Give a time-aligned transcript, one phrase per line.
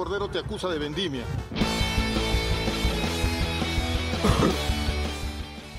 [0.00, 1.24] Cordero te acusa de vendimia.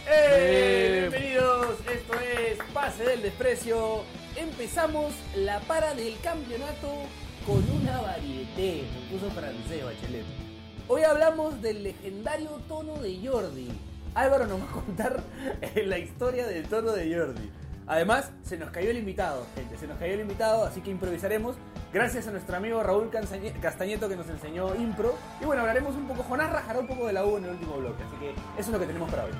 [0.08, 1.08] ¡Eh!
[1.09, 4.04] Bienvenidos, esto es Pase del Desprecio.
[4.36, 6.88] Empezamos la para del campeonato
[7.47, 8.84] con una varieté.
[9.10, 10.26] Puso francés, Bachelet.
[10.88, 13.69] Hoy hablamos del legendario tono de Jordi.
[14.13, 15.24] Álvaro nos va a contar
[15.83, 17.49] la historia del tono de Jordi.
[17.91, 19.77] Además, se nos cayó el invitado, gente.
[19.77, 21.57] Se nos cayó el invitado, así que improvisaremos.
[21.91, 25.17] Gracias a nuestro amigo Raúl Castañeto que nos enseñó impro.
[25.41, 26.23] Y bueno, hablaremos un poco.
[26.23, 28.02] Jonás rajará un poco de la U en el último bloque.
[28.03, 29.31] Así que eso es lo que tenemos para hoy.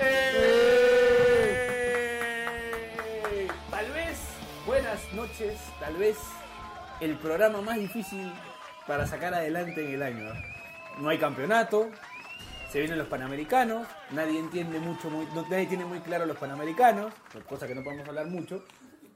[0.00, 0.78] ¡Eh!
[3.70, 4.18] Tal vez,
[4.64, 6.16] buenas noches, tal vez
[7.00, 8.32] el programa más difícil
[8.86, 10.32] para sacar adelante en el año.
[11.00, 11.88] No hay campeonato,
[12.70, 17.12] se vienen los panamericanos, nadie entiende mucho, muy- no- nadie tiene muy claro los panamericanos,
[17.48, 18.62] cosa que no podemos hablar mucho,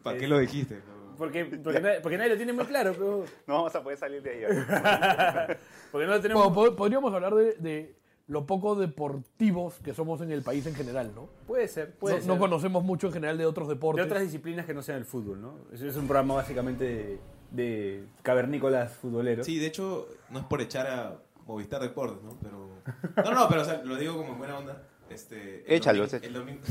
[0.03, 0.81] ¿Para qué lo dijiste?
[1.19, 4.23] porque, porque, nadie, porque nadie lo tiene muy claro, pero- No vamos a poder salir
[4.23, 4.45] de ahí.
[5.93, 6.55] porque no lo tenemos...
[6.55, 7.97] Bueno, podríamos hablar de, de
[8.29, 11.29] lo poco deportivos que somos en el país en general, ¿no?
[11.47, 12.29] Puede ser, puede no, ser.
[12.29, 14.05] no conocemos mucho en general de otros De deportes.
[14.05, 15.59] otras disciplinas que no sean el fútbol, ¿no?
[15.73, 17.19] Eso es un programa básicamente de,
[17.53, 19.47] de cavernícolas futboleros.
[19.47, 22.37] Sí, de hecho, no es por echar a Movistar Deportes, ¿no?
[22.43, 22.83] Pero...
[23.25, 24.83] No, no, pero o sea, lo digo como en buena onda.
[25.09, 26.63] Este, el domingo- El domingo,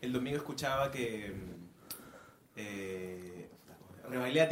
[0.00, 1.34] el domingo escuchaba que...
[2.56, 3.48] Eh,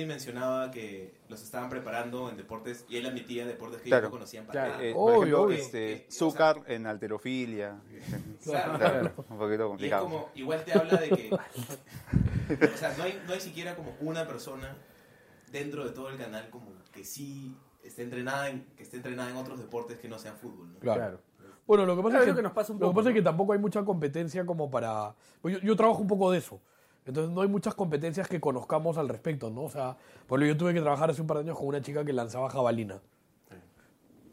[0.06, 4.06] mencionaba que los estaban preparando en deportes y él admitía deportes que ellos Claro.
[4.06, 4.72] no conocían para Claro.
[4.74, 4.84] nada.
[4.84, 5.56] Eh, por ejemplo, obvio.
[5.58, 7.80] este, Eh, o sea- Zúcar en alterofilia.
[8.44, 10.04] Claro, Claro, un poquito Y es complicado.
[10.04, 14.26] como, igual te habla de que, o sea, no hay, no hay siquiera como una
[14.28, 14.76] persona
[15.50, 17.56] dentro de todo el canal como que sí
[17.88, 20.78] esté entrenada en, que esté entrenada en otros deportes que no sean fútbol, ¿no?
[20.80, 21.00] Claro.
[21.00, 21.18] Claro.
[21.66, 23.08] Bueno, lo que pasa, Claro, es, es que, que nos pasa un lo que pasa
[23.10, 23.18] es ¿no?
[23.18, 25.14] que tampoco hay mucha competencia como para...
[25.42, 26.60] pues yo, yo trabajo un poco de eso.
[27.04, 29.62] Entonces no hay muchas competencias que conozcamos al respecto, ¿no?
[29.64, 31.80] O sea, por ejemplo, yo tuve que trabajar hace un par de años con una
[31.82, 33.00] chica que lanzaba jabalina.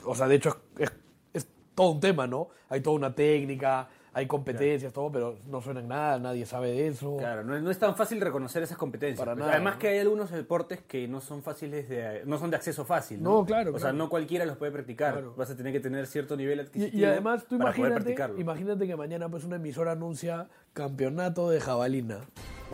[0.05, 0.89] O sea, de hecho es,
[1.33, 2.49] es- es todo un tema, ¿no?
[2.69, 6.87] Hay toda una técnica, hay competencias, todo, pero no suena en nada, nadie sabe de
[6.87, 7.17] eso.
[7.17, 9.19] Claro, no es, no es tan fácil reconocer esas competencias.
[9.19, 9.79] Para Pues, nada, Además ¿no?
[9.79, 13.21] que hay algunos deportes que no son fáciles de, no son de acceso fácil.
[13.21, 15.11] No, No, claro, O sea, no cualquiera los puede practicar.
[15.15, 15.33] Claro.
[15.35, 16.97] Vas a tener que tener cierto nivel adquisitivo.
[16.97, 18.39] y además tú para poder imagínate, practicarlo.
[18.39, 22.19] imagínate que mañana pues una emisora anuncia campeonato de jabalina.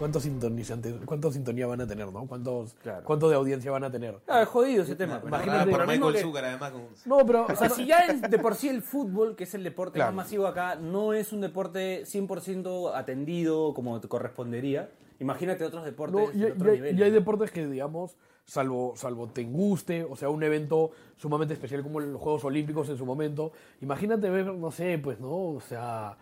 [0.01, 2.25] ¿Cuántos sintonizantes, cuántos sintonía van a tener, no?
[2.25, 3.03] ¿Cuántos, Claro.
[3.03, 4.17] ¿Cuánto de audiencia van a tener?
[4.27, 5.19] Ah, es jodido ese tema.
[5.19, 5.27] ¿no?
[5.27, 6.71] Imagínate- Ah, por Michael que- Zucker, además.
[6.71, 6.81] Con...
[7.05, 9.63] No, pero O sea, si ya es de por sí el fútbol, que es el
[9.63, 10.11] deporte Claro.
[10.11, 14.89] más masivo acá, no es un deporte 100% atendido como te correspondería,
[15.19, 16.99] imagínate otros deportes No, y, de y otro hay, nivel.
[16.99, 17.15] y hay ¿no?
[17.17, 22.19] deportes que, digamos, salvo, salvo te guste, o sea, un evento sumamente especial como los
[22.19, 23.51] Juegos Olímpicos en su momento,
[23.81, 25.29] imagínate ver, no sé, pues, ¿no?
[25.29, 26.17] O sea,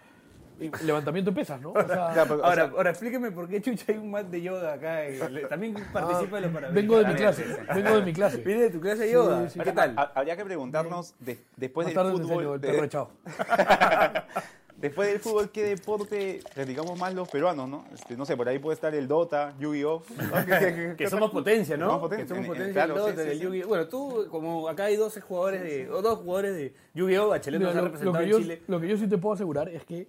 [0.84, 1.72] levantamiento de pesas, ¿no?
[1.72, 4.26] O sea, Ya, pero, o Ahora, sea, ahora explíqueme por qué Chucha hay un mat
[4.28, 5.08] de yoga acá.
[5.10, 8.38] y le- también participa de los Ah, vengo de mi clase, vengo de mi clase.
[8.38, 9.48] Viene de tu clase de yoga.
[9.50, 9.60] Sí, sí.
[9.60, 9.94] ¿Qué tal?
[9.98, 12.56] ha- habría que preguntarnos de- después Más del tarde te enseño fútbol.
[12.56, 13.10] el de- perro echado.
[14.78, 17.84] después del fútbol, ¿qué deporte practicamos más los peruanos, no?
[17.94, 20.04] Este, no sé, por ahí puede estar el Dota, Yu-Gi-Oh!
[20.18, 20.46] ¿no?
[20.46, 21.88] ¿Qué- qué- qué- Que somos potencia, ¿no?
[21.88, 23.44] Somos potencia, Que somos en- en- potencia claro, en sí, Dota, sí, del sí.
[23.44, 23.68] Yu-Gi-Oh.
[23.68, 27.76] Bueno, tú, como acá hay 12 jugadores de, o dos jugadores de Yu-Gi-Oh, Bachelet nos
[27.76, 28.62] ha representado en Chile.
[28.68, 30.08] lo que yo sí te puedo asegurar es que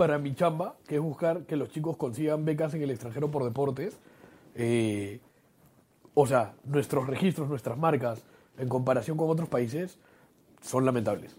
[0.00, 3.44] para mi chamba, que es buscar que los chicos consigan becas en el extranjero por
[3.44, 3.98] deportes,
[4.54, 5.20] eh,
[6.14, 8.24] o sea, nuestros registros, nuestras marcas,
[8.56, 9.98] en comparación con otros países,
[10.62, 11.36] son lamentables.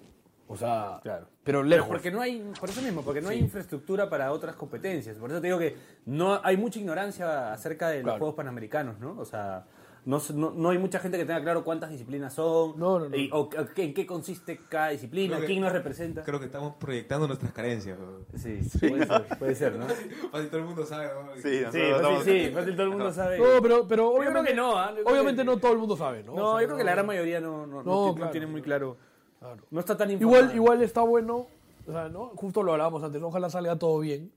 [0.47, 1.25] O sea, Claro.
[1.44, 1.88] pero lejos.
[1.88, 5.17] Porque no hay, por eso mismo, porque no hay infraestructura para otras competencias.
[5.17, 8.19] Por eso te digo que no hay mucha ignorancia acerca de los Claro.
[8.19, 9.16] Juegos Panamericanos, ¿no?
[9.17, 9.66] O sea,
[10.03, 13.16] no, no, no hay mucha gente que tenga claro cuántas disciplinas son, No, no, no.
[13.16, 16.23] y- o, en qué consiste cada disciplina, que- quién nos representa.
[16.23, 18.00] Creo que estamos proyectando nuestras carencias.
[18.00, 18.25] ¿no?
[18.38, 19.85] Sí, puede ser, puede ser, ¿no?
[20.31, 21.06] Fácil, todo el mundo sabe.
[21.13, 21.35] ¿no?
[21.35, 23.38] Sí, Sí, fácil, sí, fácil, todo el mundo sabe.
[23.38, 24.88] No, pero, pero Yo obviamente, creo que no.
[24.90, 26.35] Yo creo obviamente que- no todo el mundo sabe, ¿no?
[26.35, 28.66] No, O sea, yo creo que la gran mayoría no, no, claro, tiene muy sí.
[28.66, 28.97] claro.
[29.40, 29.57] Claro.
[29.72, 30.40] No está tan informado.
[30.44, 31.47] Igual, igual está bueno,
[31.88, 32.28] o sea, ¿no?
[32.35, 34.31] Justo lo hablábamos antes, ojalá salga todo bien,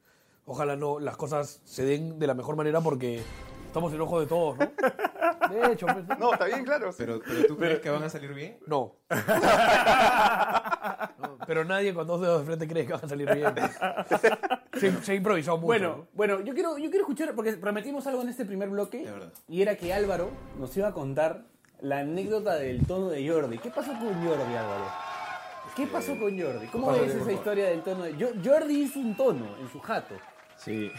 [0.46, 3.22] ojalá no las cosas se den de la mejor manera porque
[3.74, 4.66] estamos en ojo de todos, ¿no?
[5.50, 6.90] De hecho, pues, No, está bien, claro.
[6.96, 8.58] Pero, pero tú crees que van a salir bien?
[8.68, 8.94] no.
[11.18, 13.52] No, Pero nadie con dos dedos de frente cree que van a salir bien.
[14.78, 15.66] Se, se ha improvisado mucho.
[15.66, 16.06] Bueno, ¿no?
[16.14, 19.32] bueno, yo quiero, yo quiero escuchar, porque prometimos algo en este primer bloque, De verdad.
[19.48, 21.42] y era que Álvaro nos iba a contar
[21.80, 23.58] la anécdota del tono de Jordi.
[23.58, 24.84] ¿Qué pasó con Jordi, Álvaro?
[25.76, 26.66] ¿Qué pasó con Jordi?
[26.68, 27.32] ¿Cómo ves por esa favor.
[27.32, 30.14] historia del tono de Jo- Jordi hizo un tono en su jato.
[30.56, 30.90] Sí.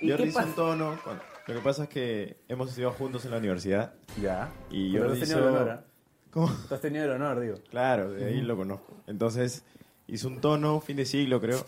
[0.00, 0.54] ¿Y Jordi qué hizo un pasa?
[0.56, 0.98] tono.
[1.46, 3.94] Lo que pasa es que hemos estudiado juntos en la universidad.
[4.20, 4.50] Ya.
[4.70, 5.84] Y Pero Jordi has tenido el hizo- honor, ¿ah?
[6.30, 6.52] ¿Cómo?
[6.68, 7.56] Tú has tenido el honor, digo.
[7.70, 8.96] Claro, de ahí lo conozco.
[9.06, 9.64] Entonces,
[10.06, 11.64] hizo un tono, fin de siglo, creo.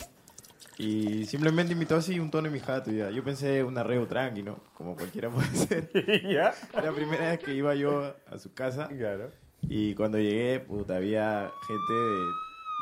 [0.76, 2.90] Y simplemente invitó así un tono en mi jato.
[2.92, 3.10] Ya.
[3.10, 4.60] Yo pensé un arreo tranqui, ¿no?
[4.74, 5.90] Como cualquiera puede ser.
[6.28, 6.52] ¿Ya?
[6.74, 8.88] La primera vez que iba yo a su casa.
[8.88, 9.30] Claro.
[9.62, 12.24] Y cuando llegué, puta, había gente de...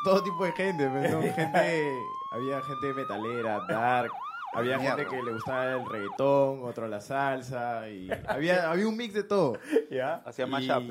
[0.04, 1.20] Todo tipo de gente, pues, ¿no?
[1.34, 1.92] Gente...
[2.32, 4.10] Había gente metalera, dark...
[4.56, 5.10] Había gente Mierda.
[5.10, 9.58] que le gustaba el reggaetón, otro la salsa, y había, había un mix de todo.
[9.90, 10.16] ¿Ya?
[10.24, 10.90] Hacía mashup.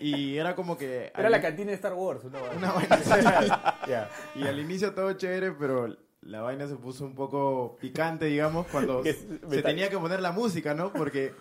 [0.00, 1.12] y era como que...
[1.16, 2.56] Era la cantina de Star Wars, una vaina.
[2.56, 3.74] Una vaina.
[3.88, 4.08] Ya.
[4.34, 9.02] Y al inicio todo chévere, pero la vaina se puso un poco picante, digamos, cuando
[9.04, 9.16] se
[9.46, 9.62] metal.
[9.62, 10.92] tenía que poner la música, ¿no?
[10.92, 11.32] Porque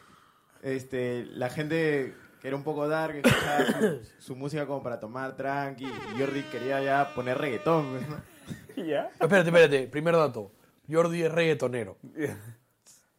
[0.63, 5.35] este, la gente que era un poco dark escuchaba su, su música como para tomar
[5.35, 8.83] tranqui y Jordi quería ya poner reggaetón, ¿no?
[8.83, 9.09] ¿Ya?
[9.19, 9.87] Espérate, espérate.
[9.87, 10.51] Primer dato.
[10.89, 11.97] Jordi es reggaetonero.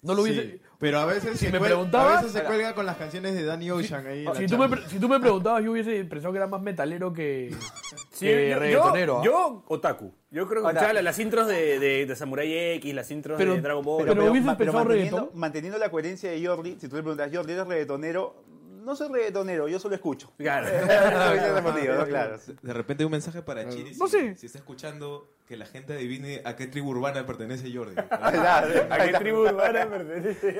[0.00, 0.42] No lo hubiese...
[0.42, 2.96] Sí, pero a veces, Si se me cuel- preguntabas- a veces se cuelga con las
[2.98, 4.24] canciones de Danny Ocean ahí.
[4.36, 7.52] Si tú, me, si tú me preguntabas, yo hubiese pensado que era más metalero que,
[8.12, 9.24] Sí, que yo, reggaetonero.
[9.24, 9.48] yo, ¿ah?
[9.48, 10.14] yo, otaku.
[10.30, 13.60] Yo creo que Ahora- las intros de, de, de Samurai X, las intros Pero- de
[13.60, 14.06] Dragon Ball.
[14.06, 15.40] pero hubiese ma- pensado manteniendo, reggaetón.
[15.40, 18.44] manteniendo la coherencia de Jordi, si tú le preguntas, Jordi, ¿eres reggaetonero?
[18.88, 20.32] No soy reggaetonero, yo solo escucho.
[20.38, 20.66] Claro.
[22.62, 23.92] De repente un mensaje para Chile.
[23.98, 24.36] No si, sé.
[24.36, 27.94] si está escuchando, que la gente adivine a qué tribu urbana pertenece Jordi.
[28.08, 28.86] Claro.
[28.90, 30.58] ¿A qué tribu urbana pertenece?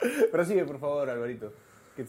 [0.32, 1.52] Pero sigue, por favor, Alvarito.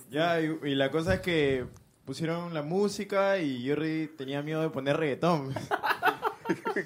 [0.09, 1.65] Ya, y, y la cosa es que
[2.05, 5.53] pusieron la música y Jordi tenía miedo de poner reggaetón.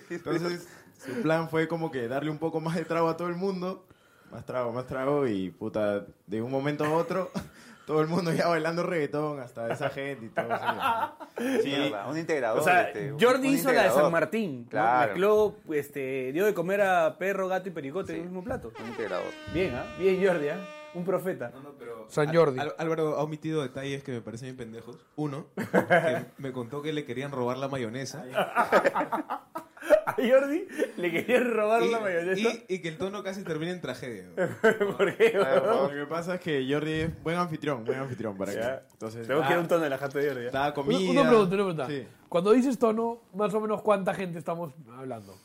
[0.10, 0.68] Entonces,
[1.06, 3.86] su plan fue como que darle un poco más de trago a todo el mundo.
[4.34, 7.30] Más trago, más trago y puta, de un momento a otro,
[7.86, 10.48] todo el mundo ya bailando reggaetón, hasta esa gente y todo.
[10.52, 11.68] así.
[11.68, 12.60] Mierda, un integrador.
[12.60, 13.90] O sea, este, Jordi un hizo la de.
[13.92, 14.64] San Martín.
[14.64, 14.70] ¿no?
[14.72, 15.08] Claro.
[15.12, 18.72] Mezcló, este, dio de comer a perro, gato y pericote en el mismo plato.
[18.80, 19.32] Un integrador.
[19.54, 19.86] Bien, ¿ah?
[20.00, 20.58] Bien, Jordi, ¿ah?
[20.96, 21.50] Un profeta.
[21.54, 22.60] No, no, pero San Al- Jordi.
[22.60, 24.98] Al- Álvaro ha omitido detalles que me parecen bien pendejos.
[25.16, 28.24] Uno, que me contó que le querían robar la mayonesa.
[30.06, 32.40] A Jordi le querían robar Y, la mayonesa.
[32.50, 34.26] y- y que el tono casi termina en tragedia.
[34.36, 34.36] ¿no?
[34.98, 35.34] ¿Por qué?
[35.34, 38.60] Lo que pasa es que Jordi es buen anfitrión, buen anfitrión para Ya.
[38.80, 38.86] que.
[38.94, 40.46] Entonces, Tengo que ir da- un tono de la jato de Jordi.
[40.48, 40.50] ¿ah?
[40.52, 41.00] Una, comida.
[41.12, 41.88] una pregunta, una pregunta.
[41.88, 45.36] Sí, Cuando dices tono, más o menos cuánta gente estamos hablando.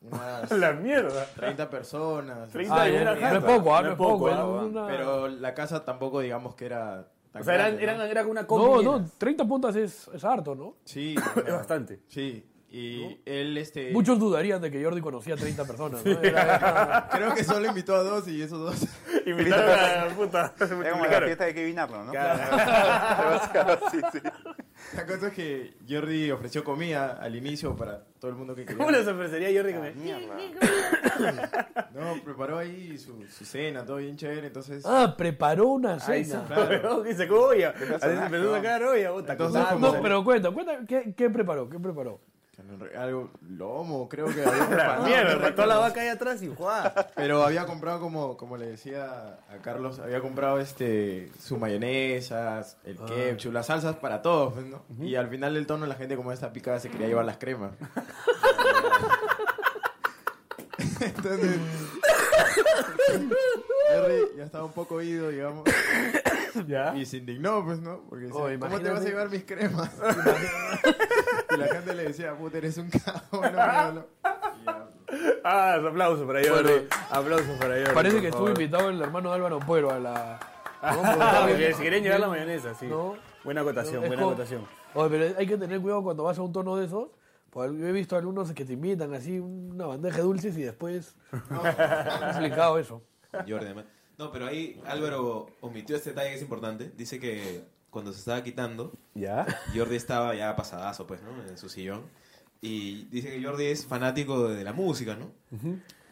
[0.00, 1.26] unas La mierda.
[1.36, 2.50] 30 personas.
[2.50, 4.64] 30 Ah, de ya, una no es poco, ah, no No es poco, ah, va.
[4.64, 8.04] una- Pero la casa tampoco digamos que era tan O sea, eran, grande, eran, ¿no?
[8.04, 8.84] era como una No, combi.
[8.84, 10.76] no, 30 puntas es, es harto, ¿no?
[10.84, 11.14] Sí,
[11.46, 12.00] Es bastante.
[12.08, 12.46] Sí,
[12.76, 16.10] y él este Muchos dudarían de que Jordi conocía 30 personas, ¿no?
[16.22, 18.88] Era- era- creo que solo invitó a dos y esos dos
[19.26, 20.52] Invitaron a la puta.
[20.58, 22.12] Se Era como la fiesta de Kevin Arnold, ¿no?
[22.12, 23.80] Claro.
[23.90, 24.18] sí, sí.
[24.96, 28.76] La cosa es que Jordi ofreció comida al inicio para todo el mundo que quería.
[28.78, 29.94] ¿Cómo les ofrecería a Jordi.
[29.94, 30.36] Mierda.
[31.94, 36.44] No, preparó ahí su, su cena, todo bien chévere, entonces Ah, preparó una Ahí cena.
[36.48, 37.70] se fue, y olla.
[37.70, 38.56] Así se empezó a ¿no?
[38.56, 39.10] sacar olla.
[39.16, 41.68] Entonces, como- No, pero cuenta, cuenta, ¿qué, qué preparó?
[41.70, 42.20] ¿Qué preparó?
[42.96, 45.04] Algo lomo, creo que había La preparado.
[45.06, 46.92] mierda, la vaca ahí atrás y ¡juá!
[47.14, 52.98] Pero había comprado como como le decía a Carlos, había comprado este su mayonesa, el
[53.00, 53.06] Ah.
[53.06, 54.82] ketchup, las salsas para todos, pues, ¿no?
[55.04, 57.72] Y al final del tono la gente como está picada se quería llevar las cremas.
[61.00, 61.56] Entonces
[63.88, 65.64] Jerry ya estaba un poco oído, digamos,
[66.66, 66.94] ¿Ya?
[66.96, 68.00] y se indignó, pues, ¿no?
[68.08, 69.90] Porque decía, Oh, ¿cómo te vas a llevar mis cremas?
[71.54, 72.90] y la gente le decía, puta, eres un
[73.32, 74.06] no, no, no.
[74.64, 74.88] Ya,
[75.44, 76.62] Ah, aplausos para Jordi.
[76.62, 76.86] Bueno.
[77.10, 77.94] aplausos para Jordi.
[77.94, 80.40] Parece que estuvo invitado el hermano de Álvaro Puero a la...
[80.82, 82.86] Ah, porque si querían llevar la mayonesa, sí.
[82.86, 83.16] No.
[83.44, 84.66] Buena acotación, buena como- acotación.
[84.94, 87.08] Oye, pero hay que tener cuidado cuando vas a un tono de esos.
[87.50, 91.14] Pues yo he visto algunos que te invitan así una bandeja de dulces y después...
[91.32, 93.02] Es complicado eso.
[93.32, 93.84] Jordi, además.
[94.18, 96.92] No, pero ahí Álvaro omitió este detalle que es importante.
[96.96, 99.46] Dice que cuando se estaba quitando, ¿Ya?
[99.74, 101.30] Jordi estaba ya pasadazo, pues, ¿no?
[101.48, 102.02] En su sillón.
[102.60, 105.30] Y dice que Jordi es fanático de la música, ¿no?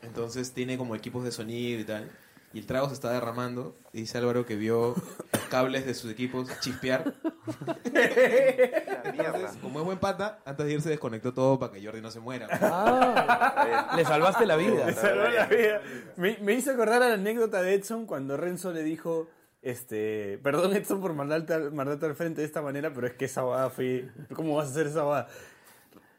[0.00, 2.08] Entonces tiene como equipos de sonido y tal.
[2.54, 3.74] Y el trago se está derramando.
[3.92, 4.94] Y dice Álvaro que vio
[5.32, 7.14] los cables de sus equipos chispear.
[7.84, 12.20] Entonces, como es buen pata, antes de irse desconectó todo para que Jordi no se
[12.20, 12.46] muera.
[12.52, 14.86] Ah, le salvaste la vida.
[14.86, 15.80] Me salvó la vida.
[16.16, 19.28] Me, me hizo acordar a la anécdota de Edson cuando Renzo le dijo,
[19.62, 23.25] este, perdón Edson por mandarte, al- mandarte al frente de esta manera, pero es que
[23.26, 25.28] esa boda fue, ¿cómo vas a hacer esa boda?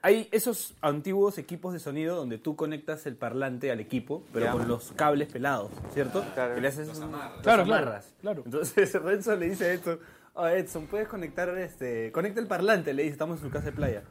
[0.02, 4.68] Hay esos antiguos equipos de sonido donde tú conectas el parlante al equipo, pero con
[4.68, 6.26] los cables pelados, ¿cierto?
[6.34, 6.56] Claro.
[6.56, 7.42] Que le haces Los un- amarras.
[7.42, 8.42] Claro, claro, claro.
[8.46, 10.00] Entonces Renzo le dice a Edson,
[10.36, 13.72] "Ah, Edson, puedes conectar este, conecta el parlante, le dice, estamos en su casa de
[13.72, 14.04] playa.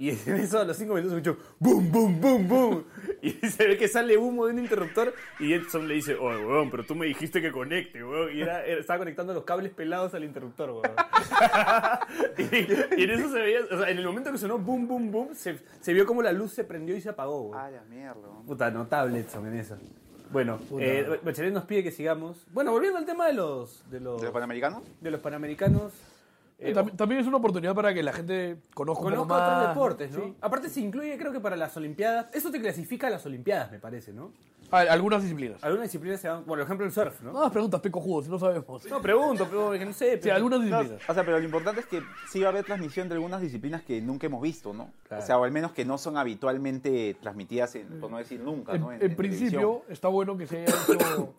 [0.00, 2.84] Y en eso a los cinco minutos escucho boom, boom, boom, boom.
[3.20, 6.70] Y se ve que sale humo de un interruptor y Edson le dice, oh, weón,
[6.70, 8.32] pero tú me dijiste que conecte, weón.
[8.36, 10.82] Y era, era- estaba conectando los cables pelados al interruptor, weón.
[12.38, 15.10] y, y en eso se veía, o sea, en el momento que sonó boom, boom,
[15.10, 17.58] boom, se, se vio como la luz se prendió y se apagó, weón.
[17.60, 18.20] Ah, la mierda.
[18.20, 18.46] weón.
[18.46, 19.76] Puta, notable Edson en eso.
[20.30, 22.46] Bueno, eh, Bachelet nos pide que sigamos.
[22.52, 24.82] Bueno, volviendo al tema de los, de los, ¿De los panamericanos?
[25.00, 25.92] de los panamericanos.
[26.60, 29.52] Eh, También, también es una oportunidad para que la gente conozca un poco Conozca más.
[29.60, 30.24] otros deportes, ¿no?
[30.24, 30.34] Sí.
[30.40, 32.26] Aparte se incluye, creo que para las Olimpiadas.
[32.34, 34.32] Eso te clasifica a las Olimpiadas, me parece, ¿no?
[34.70, 35.64] Ah, algunas disciplinas.
[35.64, 36.44] Algunas disciplinas se van.
[36.44, 37.32] Por ejemplo, el surf, ¿no?
[37.32, 38.84] No más preguntas, peco jugo, si no sabemos.
[38.90, 40.20] No, pregunto, pero que no sé.
[40.20, 41.08] Sí, algunas No, disciplinas.
[41.08, 43.80] o sea, pero lo importante es que sí va a haber transmisión de algunas disciplinas
[43.82, 44.90] que nunca hemos visto, ¿no?
[45.08, 45.22] Claro.
[45.22, 48.74] O sea, o al menos que no son habitualmente transmitidas, en- por no decir nunca,
[48.74, 48.92] En, ¿no?
[48.92, 51.34] en en principio, está bueno que se haya hecho.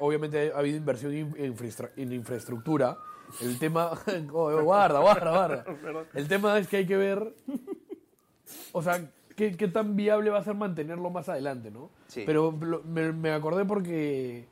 [0.00, 2.96] obviamente ha habido inversión en infraestructura.
[3.40, 3.90] El tema.
[4.32, 5.64] oh, guarda, guarda, guarda.
[6.14, 7.34] El tema es que hay que ver.
[8.72, 11.90] O sea, qué, qué tan viable va a ser mantenerlo más adelante, ¿no?
[12.08, 12.22] Sí.
[12.26, 14.46] Pero lo- me, me acordé porque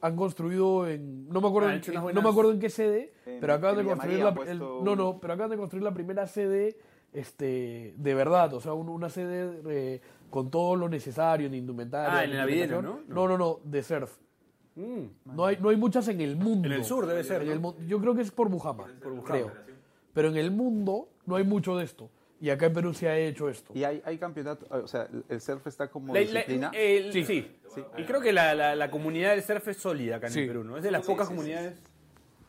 [0.00, 1.28] han construido en.
[1.28, 3.54] No me acuerdo, Han en, unas no buenas- me acuerdo en qué sede, En- pero
[3.54, 4.50] acaban de construir María la.
[4.50, 6.76] el- no, no, pero acaban de construir la primera sede
[7.12, 10.00] este, de verdad, o sea, un- una sede eh,
[10.30, 12.16] con todo lo necesario en indumentaria.
[12.18, 13.14] Ah, en el Navideno, alimentación.
[13.14, 14.16] No, no, no, de surf.
[14.74, 15.06] Mm.
[15.36, 16.66] No hay, no hay muchas en el mundo.
[16.66, 17.52] En el sur debe ser, En ¿no?
[17.54, 18.86] el mu- yo creo que es por Bujama,
[19.24, 19.52] creo.
[20.14, 22.10] Pero en el mundo no hay mucho de esto.
[22.40, 23.72] Y acá en Perú se ha hecho esto.
[23.74, 26.70] Y hay, hay campeonato, o sea, el surf está como La- la- disciplina.
[26.74, 27.46] el- sí.
[27.96, 30.40] Y creo que la, la- la comunidad del surf es sólida acá en Sí.
[30.40, 30.76] el Perú, ¿no?
[30.76, 31.78] Es de las pocas comunidades.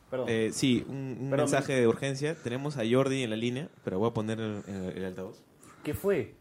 [0.09, 0.27] Perdón.
[0.29, 1.45] Eh, sí, un, un Perdón.
[1.45, 2.35] mensaje de urgencia.
[2.35, 5.43] Tenemos a Jordi en la línea, pero voy a poner el, el- el altavoz.
[5.83, 6.33] ¿Qué fue?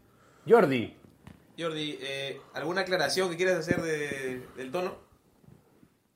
[0.47, 0.95] Jordi.
[1.59, 4.95] Jordi, eh, ¿alguna aclaración que quieras hacer de- del tono?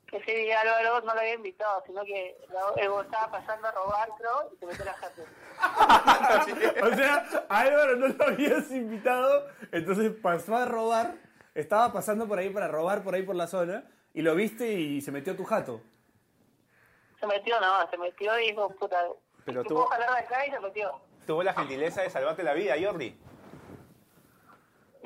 [0.10, 4.08] Que sí, Álvaro no lo había invitado, sino que lo- Evo estaba pasando a robar,
[4.18, 5.24] creo, y se metió la gente.
[6.84, 11.16] O sea, a Álvaro no lo habías invitado, entonces pasó a robar,
[11.56, 13.84] estaba pasando por ahí para robar por ahí por la zona,
[14.14, 15.82] y lo viste y se metió a tu jato.
[17.20, 19.04] Se metió, no, se metió y dijo, puta,
[19.46, 20.46] Pero ¿te tú- puedo jalar de acá?
[20.46, 21.02] Y se metió.
[21.26, 23.20] Tuvo la gentileza de salvarte la vida, Jordi.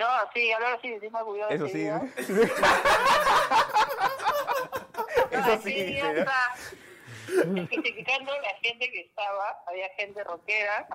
[0.02, 1.84] No, sí, Álvaro sí, sí me cuidó de Eso sí.
[1.86, 2.02] No,
[5.32, 6.00] Eso sí, sí.
[7.56, 10.88] Especificando la gente que estaba, había gente rockera,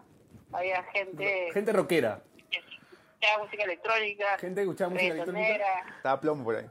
[0.52, 2.20] había gente Gente rockera.
[2.50, 6.66] que escuchaba música electrónica, Gente que escuchaba música reggaetonera, Estaba plomo por ahí.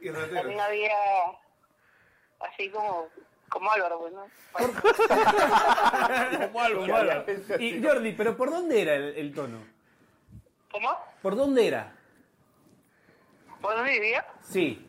[0.00, 0.94] y también había
[2.40, 3.08] así como
[3.48, 4.26] como Álvaro, pues, ¿no?
[6.52, 7.24] Como algo, como algo.
[7.58, 9.77] Y Jordi, ¿pero por dónde era el, el tono?
[10.70, 10.90] ¿Cómo?
[11.22, 11.92] ¿Por dónde era?
[13.60, 14.24] ¿Por dónde vivía?
[14.42, 14.88] Sí,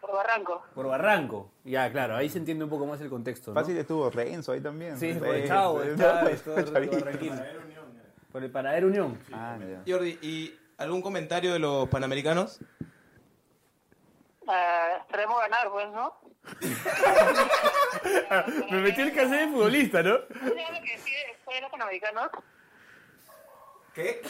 [0.00, 0.62] Por Barranco.
[0.74, 1.50] por Barranco.
[1.64, 3.60] Ya, claro, ahí se entiende un poco más el contexto, ¿no?
[3.60, 4.96] Fácil estuvo Renzo ahí también.
[4.98, 5.96] Sí, por el Chavo, el.
[5.96, 7.32] Barranquín.
[8.32, 9.18] Por el Paradero Unión.
[9.32, 9.82] Ah, ya.
[9.92, 12.60] Jordi, ¿y algún comentario de los panamericanos?
[14.46, 16.14] Ah, esperemos ganar, pues, ¿no?
[18.70, 20.18] Me metí el cassette de futbolista, ¿no?
[20.28, 22.30] ¿Cómo se llama lo que decide después de los panamericanos?
[24.02, 24.22] ¿Qué?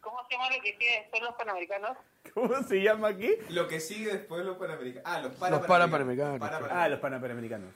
[0.00, 1.96] ¿Cómo se llama lo que sigue después de los panamericanos?
[2.34, 3.30] ¿Cómo se llama aquí?
[3.48, 5.02] Lo que sigue después de los panamericanos.
[5.04, 6.50] Ah, los Los Panamericanos.
[6.70, 7.74] Ah, los Panamericanos.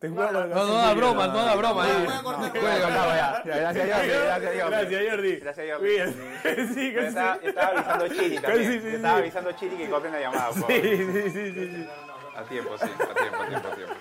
[0.00, 1.86] Te No, no, No, no da broma, no da broma.
[1.86, 4.08] Ya, Gracias, Jordi.
[4.08, 5.36] Gracias, Jordi.
[5.36, 5.96] Gracias, Jordi.
[5.96, 6.74] Gracias.
[6.74, 8.86] Sí, estaba, avisando Chiri también.
[8.86, 11.88] Estaba avisando Chiri que corten la llamada, sí, sí, sí, sí.
[12.34, 12.84] A tiempo, sí.
[12.84, 13.94] A tiempo, a tiempo, a tiempo.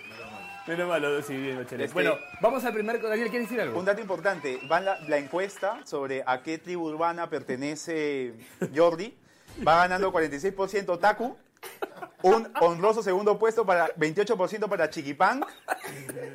[0.69, 1.91] Menos malo, sí, bien, Bachelet.
[1.93, 3.01] Bueno, vamos al primer...
[3.01, 3.79] Daniel, ¿quieres decir algo?
[3.79, 8.35] Un dato importante, va la, la encuesta sobre a qué tribu urbana pertenece
[8.75, 9.17] Jordi.
[9.67, 11.35] Va ganando 46% Taku,
[12.21, 15.43] un honroso segundo puesto para 28% para Chiquipán,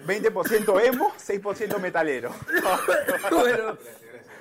[0.05, 2.31] 20% emo, 6% metalero.
[3.31, 3.79] Bueno,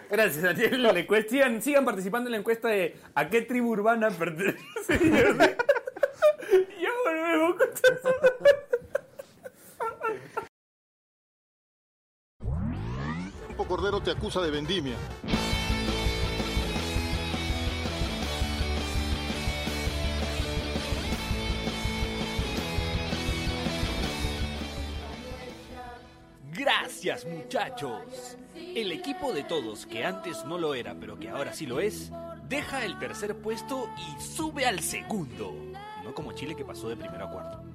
[0.10, 0.82] gracias, Daniel.
[0.82, 4.58] La encuesta- sigan, sigan participando en la encuesta de a qué tribu urbana pertenece.
[6.82, 7.70] Ya volvemos con
[13.74, 14.96] Cordero te acusa de vendimia.
[26.52, 28.38] Gracias muchachos.
[28.56, 32.12] El equipo de todos, que antes no lo era, pero que ahora sí lo es,
[32.48, 35.52] deja el tercer puesto y sube al segundo.
[36.04, 37.73] No como Chile que pasó de primero a cuarto.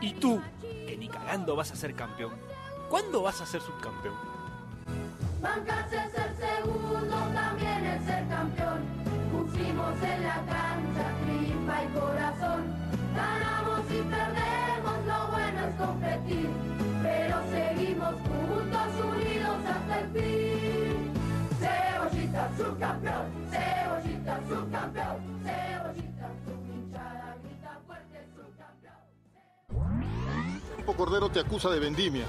[0.00, 2.34] Y tú, que ni cagando vas a ser campeón,
[2.88, 4.14] ¿cuándo vas a ser subcampeón?
[30.86, 32.24] Campo Cordero te acusa de vendimia.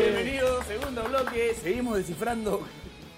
[0.00, 1.54] Bienvenidos, segundo bloque.
[1.54, 2.66] Seguimos descifrando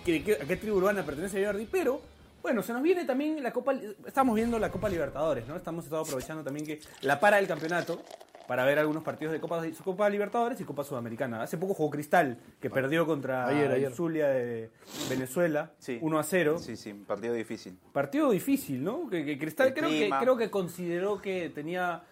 [0.02, 2.02] a qué tribu urbana pertenece Jordi, pero
[2.42, 3.72] bueno, se nos viene también la Copa.
[4.06, 5.56] Estamos viendo la Copa Libertadores, ¿no?
[5.56, 8.02] Estamos aprovechando también que la para del campeonato
[8.46, 11.42] para ver algunos partidos de Copa, Copa Libertadores y Copa Sudamericana.
[11.42, 13.92] Hace poco jugó Cristal, que perdió contra Ayer, ayer.
[13.92, 14.70] Zulia de
[15.08, 15.98] Venezuela, Sí.
[16.02, 16.58] 1 a 0.
[16.58, 17.78] Sí, sí, partido difícil.
[17.92, 19.08] Partido difícil, ¿no?
[19.08, 22.02] Que, que Cristal creo que, creo que consideró que tenía,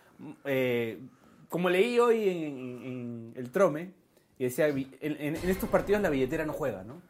[0.44, 0.98] eh,
[1.48, 3.92] como leí hoy en, en- en el Trome,
[4.38, 7.02] y decía, en, en- en estos partidos la billetera no juega, ¿no?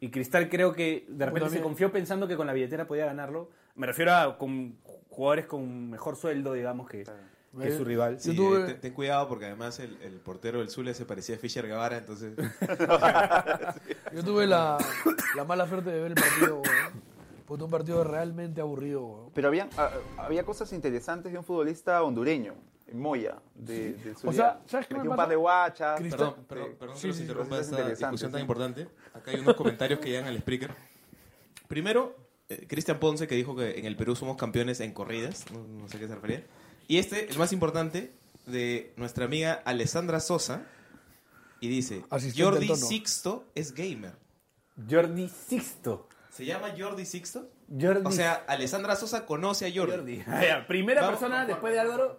[0.00, 3.50] Y Cristal creo que de repente se confió pensando que con la billetera podía ganarlo.
[3.76, 4.76] Me refiero a con
[5.08, 7.04] jugadores con mejor sueldo, digamos, que,
[7.60, 8.18] que su rival.
[8.20, 11.36] Sí, tuve- eh, ten, ten cuidado porque además el, el portero del Zulia se parecía
[11.36, 12.34] a Fischer Guevara, entonces...
[14.14, 14.78] Yo tuve la,
[15.36, 17.12] la mala suerte de ver el partido, weón.
[17.46, 19.30] Fue un partido realmente aburrido, weón.
[19.34, 22.54] Pero había, ah, había cosas interesantes de un futbolista hondureño,
[22.92, 24.32] Moya, de, del Zulia.
[24.36, 25.22] sea, ¿sabes qué me Metió un pasa?
[25.24, 26.00] par de guachas.
[26.00, 28.42] Cristal- Perdón, perdón, perdón Sí, que los sí, interrumpa esta discusión tan sí.
[28.42, 28.88] importante.
[29.14, 30.70] Acá hay unos comentarios que llegan al Spreaker.
[31.68, 32.14] Primero,
[32.48, 35.88] eh, Cristian Ponce que dijo que en el Perú somos campeones en corridas, no, no
[35.88, 36.44] sé a qué se refería.
[36.88, 38.12] Y este, el más importante,
[38.46, 40.66] de nuestra amiga Alessandra Sosa,
[41.60, 42.76] y dice, Asistente Jordi.
[42.76, 44.14] Sixto es gamer.
[44.90, 46.08] Jordi Sixto.
[46.30, 47.50] ¿Se llama Jordi Sixto?
[47.70, 50.24] Jordi O sea, Alessandra Sosa conoce a Jordi.
[50.66, 52.18] Primera Vamos, persona después de Álvaro.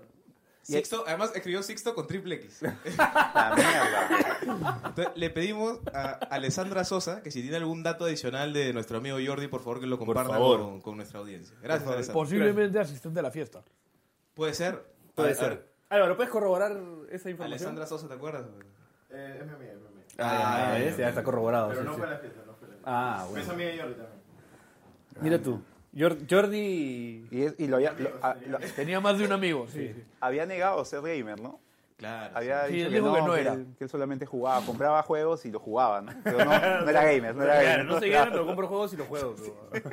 [0.61, 2.61] Sixto, además escribió Sixto con triple X.
[2.61, 4.79] La mierda.
[4.87, 9.17] Entonces, le pedimos a Alessandra Sosa que si tiene algún dato adicional de nuestro amigo
[9.23, 10.37] Jordi, por favor que lo comparta
[10.81, 11.57] con nuestra audiencia.
[11.61, 12.13] Gracias, Alessandra.
[12.13, 13.61] Posiblemente asistente a la fiesta.
[14.33, 14.83] Puede ser.
[15.15, 15.67] Puede A- a ser.
[15.89, 16.71] Álvaro, ¿puedes corroborar
[17.11, 17.43] esa información?
[17.77, 18.45] Alessandra Sosa, ¿te acuerdas?
[19.11, 20.03] Eh, es mi amiga, es mi amiga.
[20.19, 20.97] Ah, Ah, ¿ves?
[20.97, 21.69] ya está corroborado.
[21.69, 21.99] Pero sí, no sí.
[21.99, 22.91] fue a la fiesta, no fue a la fiesta.
[22.91, 23.51] Ah, Es bueno.
[23.53, 24.21] amiga de Jordi también.
[25.21, 25.61] Mira tú.
[25.95, 27.27] Jor- Jordi.
[27.29, 29.93] Y, es- y lo había, lo- ah, lo- Tenía más de un amigo, sí.
[29.93, 30.03] sí.
[30.19, 31.59] había negado ser gamer, ¿no?
[31.97, 32.35] Claro.
[32.35, 33.53] Había Sí, dicho él que dijo no, que no que, era.
[33.53, 36.11] Él, que él solamente jugaba, compraba juegos y los jugaba, ¿no?
[36.23, 36.45] Pero no,
[36.85, 37.85] no era gamer, no era Claro, gamer.
[37.85, 39.35] no soy gamer, pero compro juegos y los juego.
[39.71, 39.89] pero-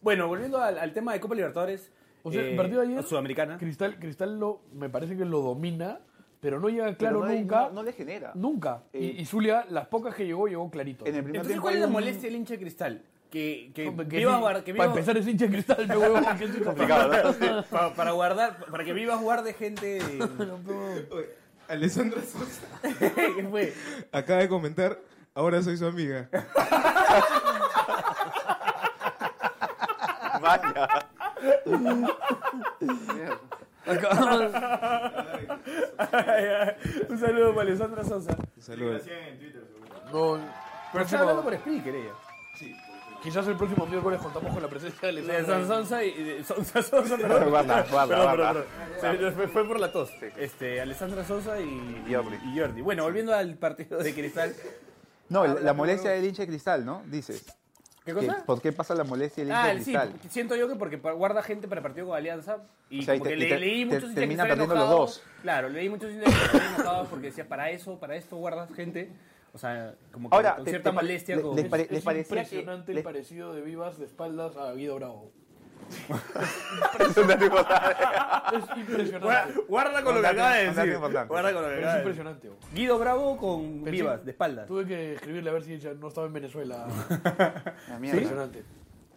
[0.00, 1.92] bueno, volviendo al, al tema de Copa Libertadores.
[2.22, 3.56] O sea, eh, el partido de ayer, Sudamericana.
[3.58, 6.00] Cristal, Cristal lo, me parece que lo domina,
[6.40, 7.60] pero no llega claro no nunca.
[7.68, 8.32] No, no le genera.
[8.34, 8.82] Nunca.
[8.92, 11.06] Eh, y, y Zulia, las pocas que llegó, llegó clarito.
[11.06, 13.02] En el primer Entonces, ¿cuál es la molestia del hincha de Cristal?
[13.30, 15.96] Que, que, Hombre, viva sí, guard- que Para viva- empezar es hincha de cristal, me
[15.98, 17.62] huevo, que es complicado, ¿no?
[17.64, 19.98] pa- para guardar, para que viva jugar de gente.
[21.68, 22.62] Alessandra Sosa
[23.34, 23.74] ¿Qué fue?
[24.12, 25.00] acaba de comentar,
[25.34, 26.28] ahora soy su amiga.
[30.40, 30.88] Vaya.
[37.08, 38.36] Un saludo para Alessandra Sosa.
[38.36, 39.02] Twitter,
[40.12, 40.12] seguro.
[40.12, 40.38] No,
[40.92, 42.12] Pero está hablando por Spreaker ella.
[43.22, 45.66] quizás el próximo miércoles contamos con la presencia de De Alessandra.
[45.66, 47.50] Son- Sonsa y de Sosa, perdón.
[47.50, 48.64] Guarda, guarda, Perdón, perdón,
[49.00, 49.34] perdón.
[49.36, 50.10] Se- fue, por la tos.
[50.36, 52.36] Este, Alessandra Sosa y, Jordi.
[52.44, 52.80] y Jordi.
[52.80, 54.54] Bueno, volviendo al partido de Cristal.
[55.28, 57.02] No, la, la molestia del hincha de cristal, ¿no?
[57.06, 57.44] Dices.
[58.06, 58.44] ¿Qué Que- cosa?
[58.46, 60.12] ¿Por qué pasa la molestia hincha Ah, de sí, cristal?
[60.30, 63.18] siento yo que porque guarda gente para el partido con Alianza y O sea, y
[63.18, 65.10] como te- que y le- te- leí te- muchos hinchas termina que perdiendo los enojados.
[65.16, 65.22] dos.
[65.42, 69.10] Claro, leí muchos que enojados porque decía para eso, para esto guardas gente.
[69.52, 71.36] O sea, como que Ahora, con te- cierta te molestia.
[71.36, 74.72] les pare- Es les parecía que- impresionante les- el parecido de Vivas de espaldas a
[74.74, 75.32] Guido Bravo.
[77.00, 77.90] Es un dato importante.
[77.92, 79.60] Es Guarda, impresionante.
[79.68, 80.92] guarda con lo que acaba de decir.
[80.94, 81.28] importante.
[81.28, 82.20] Guarda con lo que Es acaba de decir.
[82.22, 82.48] impresionante.
[82.48, 82.56] bo.
[82.74, 84.66] Guido Bravo con Pensé- Vivas, de espaldas.
[84.66, 86.86] Tuve que escribirle a ver si ella no estaba en Venezuela.
[87.88, 88.18] La mierda.
[88.20, 88.64] Impresionante.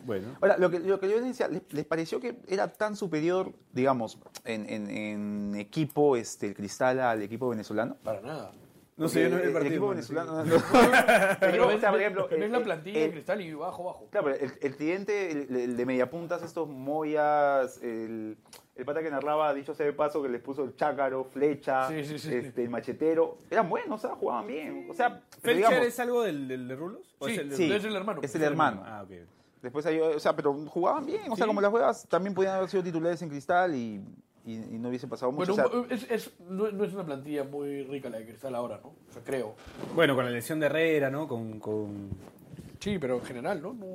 [0.06, 0.28] Bueno.
[0.42, 4.18] Ahora, lo que, lo que yo decía, ¿les, les pareció que era tan superior, digamos,
[4.46, 7.98] en, en- en equipo este, el cristal al equipo venezolano?
[8.04, 8.52] Para nada.
[9.00, 9.72] No sé, yo no vi el el partido.
[9.74, 10.44] equipo bueno, venezolano.
[10.44, 11.84] no, por ejemplo, ves
[12.44, 14.08] el- la el- plantilla de el- cristal y bajo, bajo.
[14.12, 18.38] Claro, pero el, el cliente, el, el de mediapuntas, estos Moyas, el,
[18.76, 22.04] el pata que narraba, dicho sea de paso, que les puso el chácaro, flecha, Sí,
[22.06, 22.34] sí, sí.
[22.36, 24.88] Este, el machetero, eran buenos, o sea, jugaban bien.
[24.90, 27.16] O sea, pero ¿Felcher digamos, es algo del, del de Rulos?
[27.20, 27.72] ¿O Sí, es el de sí.
[27.72, 28.20] es el hermano.
[28.24, 28.84] es el hermano.
[28.86, 29.12] Ah, ok.
[29.62, 32.70] Después hay, o sea, pero jugaban bien, o sea, como las juegas también podían haber
[32.70, 34.02] sido titulares en cristal y,
[34.54, 35.54] y- y no hubiese pasado mucho.
[35.54, 38.56] Bueno, o sea, es, es- no, no es una plantilla muy rica la de cristal
[38.56, 38.90] ahora, ¿no?
[38.90, 39.56] O sea, creo.
[39.96, 41.28] Bueno, con la lesión de Herrera, ¿no?
[41.28, 42.10] Con, con...
[42.80, 43.74] Sí, pero en general, ¿no?
[43.74, 43.86] no...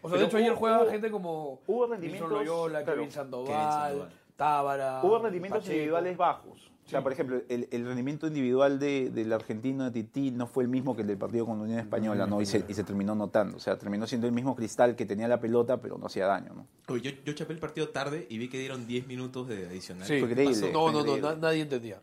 [0.00, 3.46] O sea, Pero de hecho ayer hubo- gente como hubo rendimientos, Loyola, claro, Kevin Sandoval,
[3.48, 4.08] Kevin Sandoval.
[4.36, 5.00] Tábara.
[5.02, 5.72] Hubo rendimientos Pacheco.
[5.74, 6.70] individuales bajos.
[6.88, 10.64] O sea, por ejemplo, el, el rendimiento individual de, del argentino de Tití no fue
[10.64, 12.40] el mismo que el del partido con la Unión Española, ¿no?
[12.40, 13.58] Y se, y se terminó notando.
[13.58, 16.54] O sea, terminó siendo el mismo cristal que tenía la pelota, pero no hacía daño,
[16.54, 16.66] ¿no?
[16.88, 20.06] Oye, yo, yo chapé el partido tarde y vi que dieron 10 minutos de adicional.
[20.08, 20.72] Sí, Fue increíble.
[20.72, 22.00] No, no, no, nadie entendía.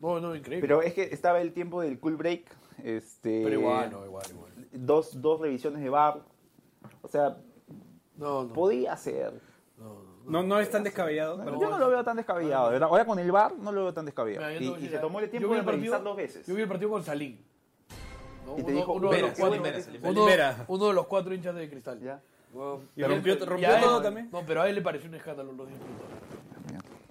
[0.00, 0.66] No, no, increíble.
[0.66, 2.44] Pero es que estaba el tiempo del cool break.
[2.82, 4.50] Este, Pero igual, no, igual, igual.
[4.72, 6.22] dos, dos revisiones de VAR.
[7.02, 7.36] O sea,
[8.16, 8.52] No, no.
[8.54, 9.40] podía ser.
[10.26, 11.36] No, no es tan descabellado.
[11.38, 12.88] No, yo no lo veo tan descabellado, de ¿verdad?
[12.88, 14.46] Ahora con el VAR no lo veo tan descabellado.
[14.48, 16.46] Mira, yo Y, se tomó el tiempo de revisar dos veces.
[16.46, 17.44] Yo vi el partido con Salín.
[18.44, 18.52] ¿no?
[18.58, 20.64] Y te Uno- dijo, uno, de Vera, los cuatro, Salín Vera, Salín uno- Vera.
[20.68, 22.00] uno de los cuatro hinchas de cristal.
[22.00, 22.20] Ya.
[22.96, 24.28] Y rompió- y rompió a él- todo también.
[24.32, 26.06] No, pero a él le pareció un escándalo los 10 minutos.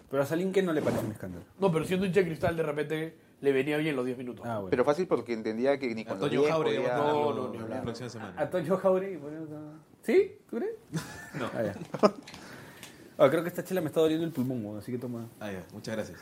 [0.10, 1.43] Pero a Salín que no le parece un escándalo.
[1.60, 4.45] No, pero siendo hincha de cristal, de repente le venía bien los 10 minutos.
[4.45, 4.69] Ah, bueno.
[4.69, 8.10] Pero fácil porque entendía que ni con los Antonio 10 Jauregui podía- a la próxima
[8.10, 8.34] semana.
[8.38, 9.19] Antonio Jauregui.
[10.04, 10.38] ¿Sí?
[10.49, 10.75] ¿Tú crees?
[11.34, 11.49] No.
[13.17, 13.25] Ah.
[13.25, 15.28] Ah, creo que esta chela me está doliendo el pulmón, weón, así que toma.
[15.39, 16.19] Ah, ya, muchas gracias.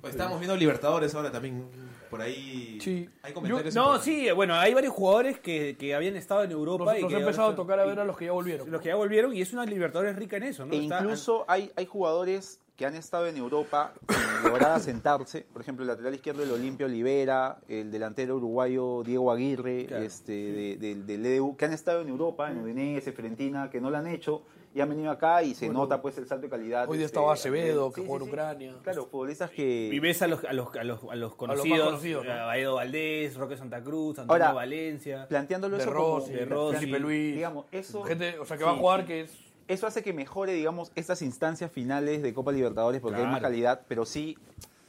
[0.00, 1.64] Pues estábamos viendo Libertadores ahora también.
[2.08, 3.08] Por ahí Sí.
[3.22, 3.74] hay comentarios.
[3.74, 4.04] No, importantes.
[4.04, 7.14] sí, bueno, hay varios jugadores que, que habían estado en Europa Nos, y nos que
[7.14, 8.70] ha ahora empezado a están- tocar a y- ver a los que ya volvieron.
[8.70, 10.72] Los que ya volvieron y es una Libertadores rica en eso, ¿no?
[10.72, 14.08] E Está- incluso hay, hay jugadores que han estado en Europa sin
[14.52, 15.44] lograr asentarse.
[15.52, 20.04] Por ejemplo, el lateral izquierdo del Olimpia Olivera, el delantero uruguayo Diego Aguirre, Claro.
[20.04, 23.90] este, de- del del EDU, que han estado en Europa, en Udinese, Fiorentina, que no
[23.90, 26.50] lo han hecho y han venido acá y se Bueno, nota pues el salto de
[26.50, 26.88] calidad.
[26.88, 28.22] Hoy día este, estaba a Acevedo, que sí, jugó en.
[28.28, 28.74] Ucrania.
[28.82, 29.90] Claro, futbolistas que...
[29.92, 32.32] Y ves a los, a los, a los, a los más conocidos, conocidos, ¿no?
[32.32, 35.26] a Edo Valdés, Roque Santa Cruz, Antonio Ahora, Valencia.
[35.28, 37.34] planteándolo De eso como- Rossi, de Rossi, Felipe Luis.
[37.34, 38.02] digamos, eso...
[38.04, 38.68] Gente, o sea, que sí.
[38.68, 39.32] va a jugar que es...
[39.68, 43.50] Eso hace que mejore, digamos, estas instancias finales de Copa Libertadores porque hay más Claro.
[43.52, 44.38] calidad, pero sí,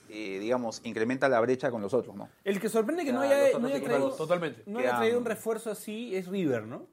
[0.10, 2.30] eh, digamos, incrementa la brecha con los otros, ¿no?
[2.46, 4.64] El que sorprende que no Claro, haya, no haya traído, Totalmente.
[4.68, 6.88] no haya traído un refuerzo así es River, ¿no?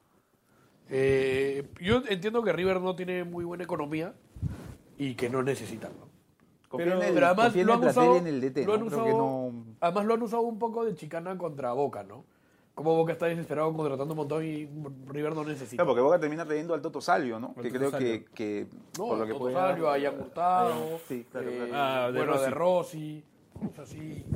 [0.88, 4.14] Eh, yo entiendo que River no tiene muy buena economía
[4.98, 5.92] y que no necesitan.
[5.98, 6.06] ¿no?
[6.76, 8.86] Pero- en el, Pero además lo el han usado, en el DT, lo han ¿no?
[8.86, 9.64] Creo usado- que no...
[9.80, 12.24] además lo han usado un poco de chicana contra Boca, ¿no?
[12.74, 14.68] Como Boca está desesperado contratando un montón y
[15.06, 15.76] River no necesita.
[15.82, 17.54] Claro, porque Boca termina trayendo al Toto Salvio, ¿no?
[17.56, 18.08] Al que Toto creo Salvio.
[18.12, 18.66] que, que
[18.98, 20.74] no, por lo que Toto puede Salvio, a Ian Hurtado,
[21.08, 21.72] Sí, claro, eh, claro.
[21.74, 22.44] Ah, de bueno, Rossi.
[22.44, 24.26] de Rossi, o sea, sí.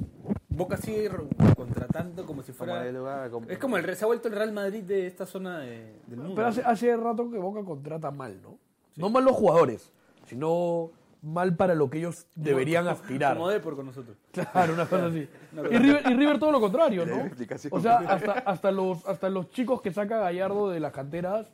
[0.61, 1.11] Boca sigue
[1.57, 2.83] contratando como si Como fuera...
[2.85, 5.59] de lugar, como- Es como el, se ha vuelto el Real Madrid de esta zona
[5.61, 6.35] de- del mundo.
[6.35, 8.59] Pero hace, hace rato que Boca contrata mal, ¿no?
[8.97, 9.93] No mal los jugadores,
[10.27, 10.91] sino
[11.23, 13.37] mal para lo que ellos deberían aspirar.
[13.37, 14.17] Como de por con nosotros.
[14.33, 15.29] Claro, una cosa así.
[15.71, 17.17] Y River, y River todo lo contrario, ¿no?
[17.71, 21.47] O sea, hasta, hasta, los, hasta los chicos que saca Gallardo de las canteras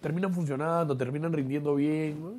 [0.00, 2.20] terminan funcionando, terminan rindiendo bien.
[2.22, 2.30] ¿no?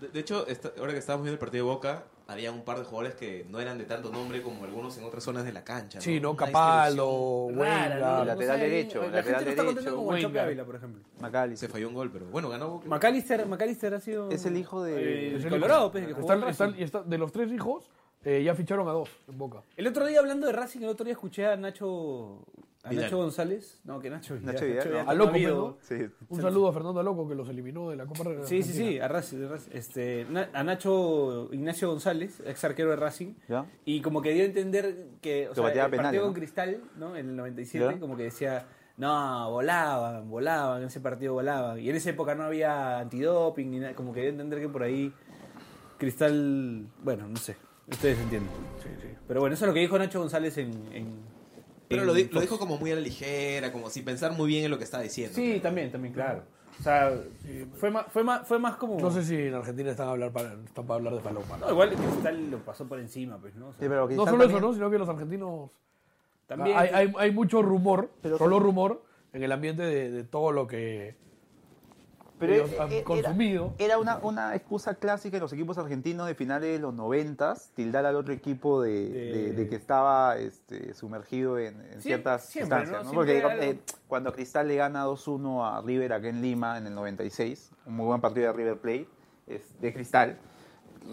[0.00, 2.78] De, de hecho, esta- ahora que estábamos viendo el partido de Boca, había un par
[2.78, 5.64] de jugadores que no eran de tanto nombre como algunos en otras zonas de la
[5.64, 6.00] cancha.
[6.00, 6.36] Sí, ¿no?
[6.36, 8.04] Capaldo, Rara, ¿no?
[8.06, 8.20] Wenga.
[8.22, 10.38] El lateral derecho, La lateral gente derecho, como el.
[10.38, 11.02] Ávila, por ejemplo.
[11.20, 11.56] Macali.
[11.56, 12.80] Se falló un gol, pero bueno, ganó.
[12.86, 14.30] McAllister, McAllister ha sido...
[14.30, 17.18] Es el hijo de- eh, el Colorado, pues, que jugó Están- están- y está- de
[17.18, 17.90] los tres hijos,
[18.24, 19.62] eh, ya ficharon a dos en Boca.
[19.76, 22.44] El otro día hablando de Racing, el otro día escuché a Nacho,
[22.82, 23.04] a Vidal.
[23.04, 23.80] Nacho González.
[23.84, 24.54] No, que Nacho Vidal.
[24.54, 24.98] Nacho Vidal, no.
[25.00, 25.94] está A Loco, Sí.
[26.28, 28.98] Un saludo a Fernando Loco que los eliminó de la Copa de Sí, sí, sí,
[28.98, 29.48] a Racing.
[29.72, 33.34] Este, a Nacho Ignacio González, ex arquero de Racing.
[33.48, 33.66] ¿Ya?
[33.84, 36.32] Y como que dio a entender que, o Que sea, el pateaba partido penales, con.
[36.34, 37.16] Cristal, ¿no?
[37.16, 38.00] En el 97, ¿Ya?
[38.00, 38.66] como que decía,
[38.96, 41.78] no, volaban, volaban, en ese partido volaban.
[41.78, 44.68] Y en esa época no había antidoping ni nada, como que dio a entender que
[44.68, 45.12] por ahí
[45.98, 47.56] Cristal, bueno, no sé,
[47.90, 48.50] ustedes entienden.
[49.28, 50.70] Pero bueno, eso es lo que dijo Nacho González en...
[50.92, 51.29] en-
[51.90, 52.40] Pero lo, di- lo Fox.
[52.42, 55.02] dijo como muy a la ligera, como sin pensar muy bien en lo que estaba
[55.02, 55.34] diciendo.
[55.34, 56.44] Sí, también, también, claro.
[56.78, 57.12] O sea,
[57.74, 58.98] fue más, fue más, fue más como...
[58.98, 61.58] No sé si en Argentina están, a hablar para, están para hablar de Paloma.
[61.58, 63.68] No, igual Cristal lo pasó por encima, pues, ¿no?
[63.68, 64.72] O sea, Sí, pero No solo eso, ¿no?
[64.72, 65.70] Sino que los argentinos...
[66.46, 66.78] también...
[66.78, 70.66] hay, hay, hay mucho rumor, Pero- solo rumor, en el ambiente de, de todo lo
[70.66, 71.16] que
[72.40, 73.74] Pero ellos e- han e- era- consumido.
[73.78, 78.06] Era una, una excusa clásica en los equipos argentinos de finales de los noventas, tildar
[78.06, 82.46] al otro equipo de, De- de- de que estaba este, sumergido en, en Sí, ciertas
[82.46, 83.04] siempre, instancias.
[83.04, 83.10] ¿no?
[83.10, 83.14] ¿no?
[83.14, 83.38] Porque
[83.70, 87.96] eh, cuando Cristal le gana 2-1 a River acá en Lima en el 96, un
[87.96, 89.06] muy buen partido de River Plate,
[89.46, 90.38] es de Cristal,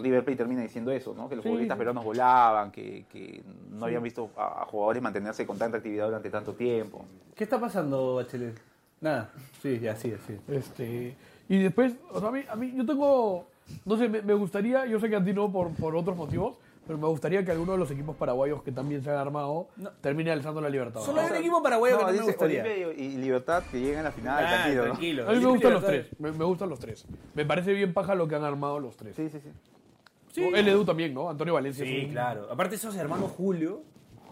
[0.00, 1.28] River Plate termina diciendo eso, ¿no?
[1.28, 1.78] que los Sí, futbolistas sí.
[1.78, 6.30] peruanos volaban, que, que no habían visto a, a jugadores mantenerse con tanta actividad durante
[6.30, 7.04] tanto tiempo.
[7.34, 8.58] ¿Qué está pasando, Bachelet?
[9.00, 9.30] Nada.
[9.62, 10.36] Sí, ya, sí, sí.
[10.48, 11.16] Este,
[11.48, 13.46] y después, o sea, a mí, a mí yo tengo,
[13.84, 16.56] no sé, me, me gustaría, yo sé que a ti no por, por otros motivos,
[16.86, 19.68] pero me gustaría que alguno de los equipos paraguayos que también se han armado
[20.00, 21.00] termine alzando la libertad.
[21.02, 22.62] Solo hay un equipo paraguayo que no me dice gustaría.
[22.62, 24.76] Olimpia y, y Libertad que lleguen a la final, tranquilo.
[24.82, 24.84] ¿no?
[24.92, 25.28] tranquilo.
[25.28, 27.06] A mí me gustan los tres, me, me gustan los tres.
[27.34, 29.14] Me parece bien paja lo que han armado los tres.
[29.16, 29.50] Sí, sí, sí.
[30.32, 30.44] Sí.
[30.54, 31.28] El Edu también, ¿no?
[31.28, 31.84] Antonio Valencia.
[31.84, 32.48] es Sí, un- claro.
[32.50, 33.82] Aparte esos hermanos Julio,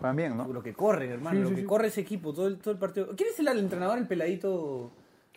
[0.00, 0.46] Van bien, ¿no?
[0.48, 1.66] lo que corren, hermano, Sí, lo sí, que sí.
[1.66, 3.08] corre ese equipo, todo el, todo el partido.
[3.16, 4.90] ¿Quién es el, el entrenador, el peladito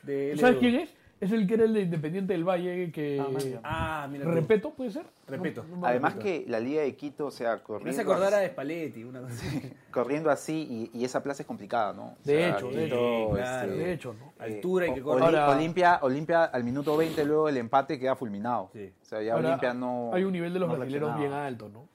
[0.03, 0.93] de ¿Sabes quién es?
[1.21, 3.21] Es el que era el de Independiente del Valle que...
[3.61, 4.23] Ah, mira.
[4.23, 4.31] tú.
[4.31, 5.03] ¿Repeto puede ser?
[5.27, 5.65] Repeto.
[5.69, 8.47] No- no Además que la Liga de Quito, o sea, corriendo, hace acordar a así,
[8.51, 9.73] Spalletti, una cosa así.
[9.91, 12.03] corriendo así y, y esa plaza es complicada, ¿no?
[12.03, 13.29] O De sea, hecho, de Quito, hecho.
[13.35, 14.25] Claro, este, De hecho, ¿no?
[14.45, 15.25] eh, Altura y que O- corre.
[15.25, 18.69] Ahora- Olimpia, Olimpia al minuto 20 luego el empate queda fulminado.
[18.71, 18.89] Sí.
[19.01, 21.67] O sea, ya Ahora, Olimpia no Hay un nivel de los no brasileños bien alto,
[21.67, 21.85] ¿no?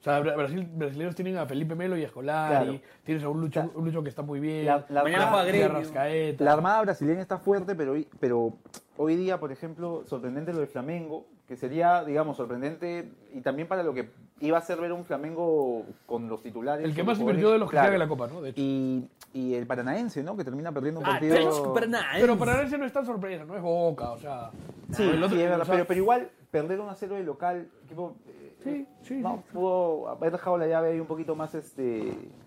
[0.00, 2.80] O sea, Bra- Brasil, brasileños tienen a Felipe Melo y a Escolari, Claro.
[3.04, 6.34] tienes a un Lucho, un Lucho que está muy bien, La- la- Mañana la-.
[6.38, 8.54] La Armada brasileña está fuerte, pero, hoy- pero
[8.96, 13.82] hoy día, por ejemplo, sorprendente lo de Flamengo, que sería, digamos, sorprendente y también para
[13.82, 14.08] lo que
[14.40, 16.82] iba a ser ver un Flamengo con los titulares.
[16.84, 17.92] El que más invirtió de los que claro.
[17.92, 18.40] en la Copa, ¿no?
[18.40, 18.60] De hecho.
[18.62, 20.34] Y, y el Paranaense, ¿no?
[20.34, 21.74] Que termina perdiendo un Ah, partido.
[21.74, 22.20] Paranaense.
[22.22, 24.50] Pero para ese no es tan sorpresa, no es Boca, o sea...
[24.92, 27.16] Sí, el otro- sí, es verdad, o sea, pero, pero igual perder 1 a 0
[27.16, 28.14] de local, equipo,
[28.62, 32.00] Sí, sí, no, pudo haber dejado la llave ahí un poquito más, este,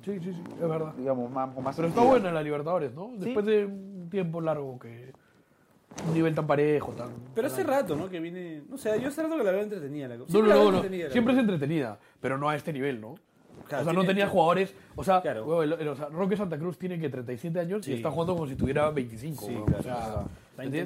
[0.04, 0.94] Sí, sí, sí, es verdad.
[0.98, 3.12] digamos, más, con más Pero está buena la Libertadores, ¿no?
[3.18, 5.12] Después de un tiempo largo que...
[6.08, 7.10] Un nivel tan parejo, tan...
[7.36, 8.10] Pero hace rato, ¿no?
[8.10, 8.64] Que viene.
[8.68, 10.08] No sé, yo hace rato que la veo entretenida.
[10.08, 10.18] La...
[10.18, 10.78] No, siempre no, la no, no.
[10.78, 13.14] entretenida, la Siempre es entretenida, pero no a este nivel, ¿no?
[13.68, 14.76] Claro, o sea, no tiene- tenía jugadores.
[14.96, 15.46] O sea, Claro.
[15.46, 17.92] huevo, el- el- o sea, Roque Santa Cruz tiene que 37 años Sí.
[17.92, 19.46] y está jugando como si tuviera 25.
[19.46, 20.24] Sí, claro, o sea,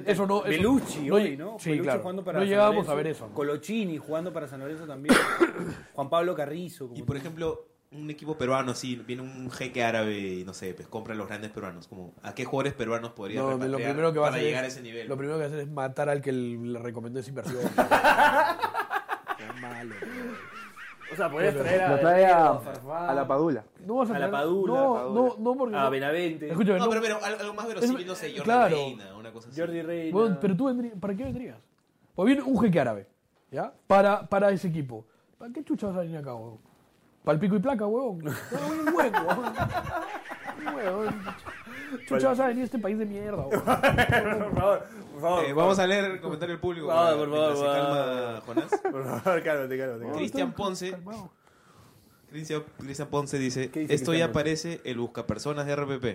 [0.06, 0.40] eso no.
[0.40, 1.58] Eso, Belucci no- hoy, ¿no?
[1.60, 2.00] Sí, Belucci claro.
[2.02, 3.28] jugando para no San llegábamos Lorenzo, a ver eso.
[3.28, 3.34] ¿no?
[3.34, 5.16] Colochini jugando para San Lorenzo también.
[5.94, 6.88] Juan Pablo Carrizo.
[6.88, 7.22] como Y por tú.
[7.22, 11.18] ejemplo, un equipo peruano así, viene un jeque árabe y no sé, pues compra a
[11.18, 11.88] los grandes peruanos.
[11.88, 14.74] Como, ¿A qué jugadores peruanos podría No, lo primero que va a para llegar es,
[14.74, 15.08] a ese nivel?
[15.08, 17.62] Lo primero que va a hacer es matar al que le recomendó esa inversión.
[19.40, 19.94] Es malo.
[21.12, 21.90] O sea, podrías traer a.
[21.92, 22.60] Lo trae a,
[23.10, 23.64] a la Padula.
[23.86, 25.22] No vas a, A la traer- Padula, No, a la Padula.
[25.22, 25.76] no, no, porque.
[25.76, 25.90] A no.
[25.92, 26.50] Benavente.
[26.50, 28.76] Escúchame, No, no, pero, pero algo, más verosímil, no sé, Jordan claro.
[28.76, 29.60] Reina, una cosa así.
[29.60, 30.18] Jordi Reina.
[30.18, 31.58] Bueno, pero tú vendrías, ¿para qué vendrías?
[32.16, 33.08] Pues viene un jeque árabe,
[33.52, 33.72] ¿ya?
[33.88, 35.06] Para, para ese equipo.
[35.38, 36.60] ¿Para qué chucha vas a venir acá, huevón?
[37.24, 38.20] ¿Para el pico y placa, huevón?
[38.24, 39.54] No, un hueco, huevón.
[40.68, 41.16] Un huevón.
[42.08, 45.46] Chucha vas a venir a este país de mierda, por favor, por favor.
[45.46, 46.88] Eh, vamos a leer el comentario del público.
[46.88, 48.70] Por favor, por favor, se por calma Jonás.
[48.92, 49.78] Por favor, cálmate, cálmate.
[49.78, 50.12] cálmate.
[50.18, 50.92] Cristian Ponce.
[50.92, 51.32] Calmado.
[52.30, 54.44] Cristian, Cristian Ponce dice, ¿Qué dice esto ya Cristian Ponce?
[54.74, 56.06] parece el buscapersonas de RPP.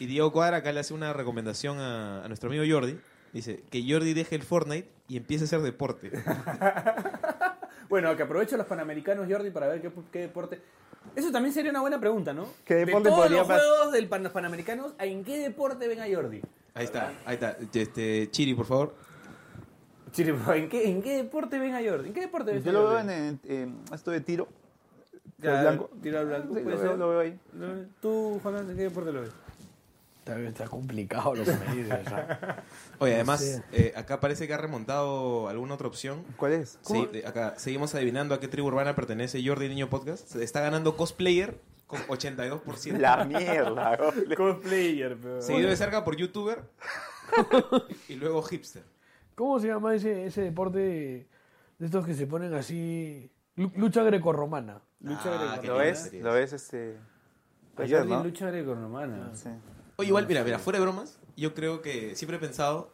[0.00, 2.98] y Diego Cuadra acá le hace una recomendación a, a nuestro amigo Jordi.
[3.32, 6.10] Dice, que Jordi deje el Fortnite y empiece a hacer deporte.
[7.88, 10.60] Bueno, que aprovecho los panamericanos, Jordi, para ver qué, qué deporte.
[11.16, 12.46] Eso también sería una buena pregunta, ¿no?
[12.64, 16.00] ¿Qué de deporte todos podría los pas- juegos del pan- panamericanos, ¿en qué deporte ven
[16.00, 16.42] a Jordi?
[16.74, 17.56] Ahí está, ahí está.
[17.72, 18.94] Este, Chiri, por favor.
[20.12, 22.08] Chile, ¿en qué, ¿en qué deporte ven a Jordi?
[22.08, 23.12] ¿En qué deporte ves Yo lo veo Jordi?
[23.12, 24.48] en, en- en esto de tiro.
[25.38, 25.90] Ya, blanco.
[26.02, 26.54] Tiro al blanco.
[26.54, 26.98] Sí, puede lo, veo, ser.
[26.98, 27.40] lo veo ahí.
[28.00, 29.30] ¿Tú, Jonás, en qué deporte lo ves?
[30.36, 32.06] Está, está complicado lo que me dices.
[32.06, 32.64] o sea.
[32.98, 33.62] Oye, además, sé.
[33.72, 36.22] eh, acá parece que ha remontado alguna otra opción.
[36.36, 36.78] ¿Cuál es?
[36.82, 40.36] Sí, de- acá seguimos adivinando a qué tribu urbana pertenece Jordi Niño Podcast.
[40.36, 42.98] Está ganando cosplayer con 82%.
[42.98, 43.98] La mierda.
[44.36, 45.40] Cosplayer, pero...
[45.42, 46.62] Seguido de cerca por youtuber
[48.08, 48.82] y luego hipster.
[49.34, 50.78] ¿Cómo se llama ese, ese deporte
[51.78, 53.30] de estos que se ponen así?
[53.56, 54.80] Lu- Lucha grecorromana.
[55.00, 55.62] Lucha Ah, grecorromana.
[55.62, 56.12] ¿Lo ves?
[56.14, 56.52] ¿Lo ves?
[56.52, 56.96] Este...
[57.76, 58.24] Ser, Jordi ¿no?
[58.24, 59.30] lucha grecorromana.
[59.34, 59.48] Sí.
[60.00, 62.88] Oye, igual, mira, mira, fuera de bromas, yo creo que siempre he pensado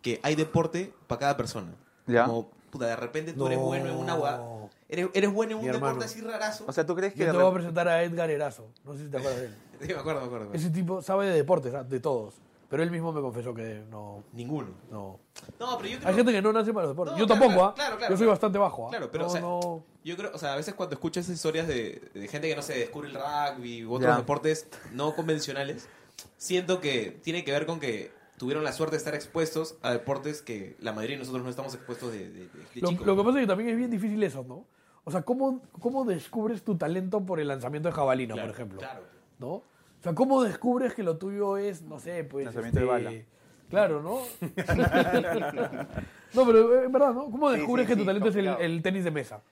[0.00, 1.74] que hay deporte para cada persona.
[2.06, 2.24] Ya.
[2.24, 3.64] Como, puta, de repente tú eres No.
[3.66, 4.68] bueno en una agua.
[4.88, 6.04] Eres, eres bueno en un Mi deporte hermano.
[6.06, 6.64] así rarazo.
[6.66, 8.68] O sea, ¿tú crees que Yo de te voy a rep- presentar a Edgar Erazo.
[8.84, 9.54] No sé si te acuerdas de él.
[9.82, 10.30] Sí, me acuerdo, me acuerdo.
[10.30, 10.52] me acuerdo.
[10.54, 12.36] Ese tipo sabe de deportes, ah, de todos.
[12.70, 14.24] Pero él mismo me confesó que no.
[14.32, 14.68] Ninguno.
[14.90, 15.20] no.
[15.60, 17.12] No, pero yo creo Hay gente que no nace para los deportes.
[17.12, 17.74] No, Yo claro, tampoco, claro, ¿ah?
[17.74, 18.30] claro, claro, Yo soy claro.
[18.30, 18.90] bastante bajo, ¿ah?
[18.90, 19.84] Claro, pero no, o sea, no.
[20.04, 22.62] yo creo, o sea, a veces cuando escucho esas historias de, de gente que no
[22.62, 24.16] se descubre el rugby u otros Ya.
[24.16, 25.88] deportes no convencionales,
[26.36, 30.42] siento que tiene que ver con que tuvieron la suerte de estar expuestos a deportes
[30.42, 33.06] que la mayoría de nosotros no estamos expuestos de, de, de- de Lo, chicos.
[33.06, 34.66] lo que pasa es que también es bien difícil eso, ¿no?
[35.04, 38.78] O sea, ¿cómo, cómo descubres tu talento por el lanzamiento de jabalina, Claro, por ejemplo?
[38.80, 39.02] Claro.
[39.38, 39.48] ¿No?
[39.52, 39.62] O
[40.02, 42.44] sea, ¿cómo descubres que lo tuyo es, no sé, pues.
[42.46, 43.12] Lanzamiento de bala.
[43.70, 44.18] Claro, ¿no?
[46.34, 47.24] no, pero es verdad, ¿no?
[47.30, 49.42] ¿Cómo Sí, descubres sí, que tu sí, talento es el, el tenis de mesa?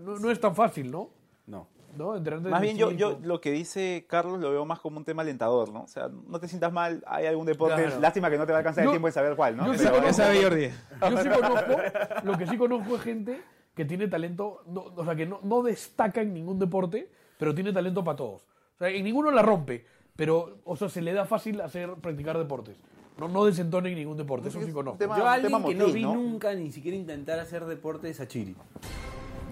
[0.00, 1.10] No, no es tan fácil, ¿no?
[1.46, 1.68] No.
[1.96, 2.14] ¿No?
[2.50, 5.70] Más bien yo, yo lo que dice Carlos lo veo más como un tema alentador,
[5.72, 5.82] ¿no?
[5.82, 8.00] O sea, no te sientas mal, hay algún deporte, Claro.
[8.00, 9.66] lástima que no te va a alcanzar Yo- el tiempo de saber cuál, ¿no?
[9.66, 10.68] yo sí conozco- de Jordi.
[11.10, 11.76] Yo sí conozco,
[12.24, 13.42] lo que sí conozco es gente
[13.74, 17.72] que tiene talento, no- o sea, que no, no destaca en ningún deporte, pero tiene
[17.72, 18.42] talento para todos.
[18.42, 19.84] O sea, en ninguno la rompe,
[20.16, 22.76] pero, o sea, se le da fácil hacer, practicar deportes.
[23.18, 24.98] No, no desentona en ningún deporte, eso sí conozco.
[24.98, 26.14] tema- Yo a alguien que no vi ¿no?
[26.14, 28.56] nunca ni siquiera intentar hacer deporte es a Chiri.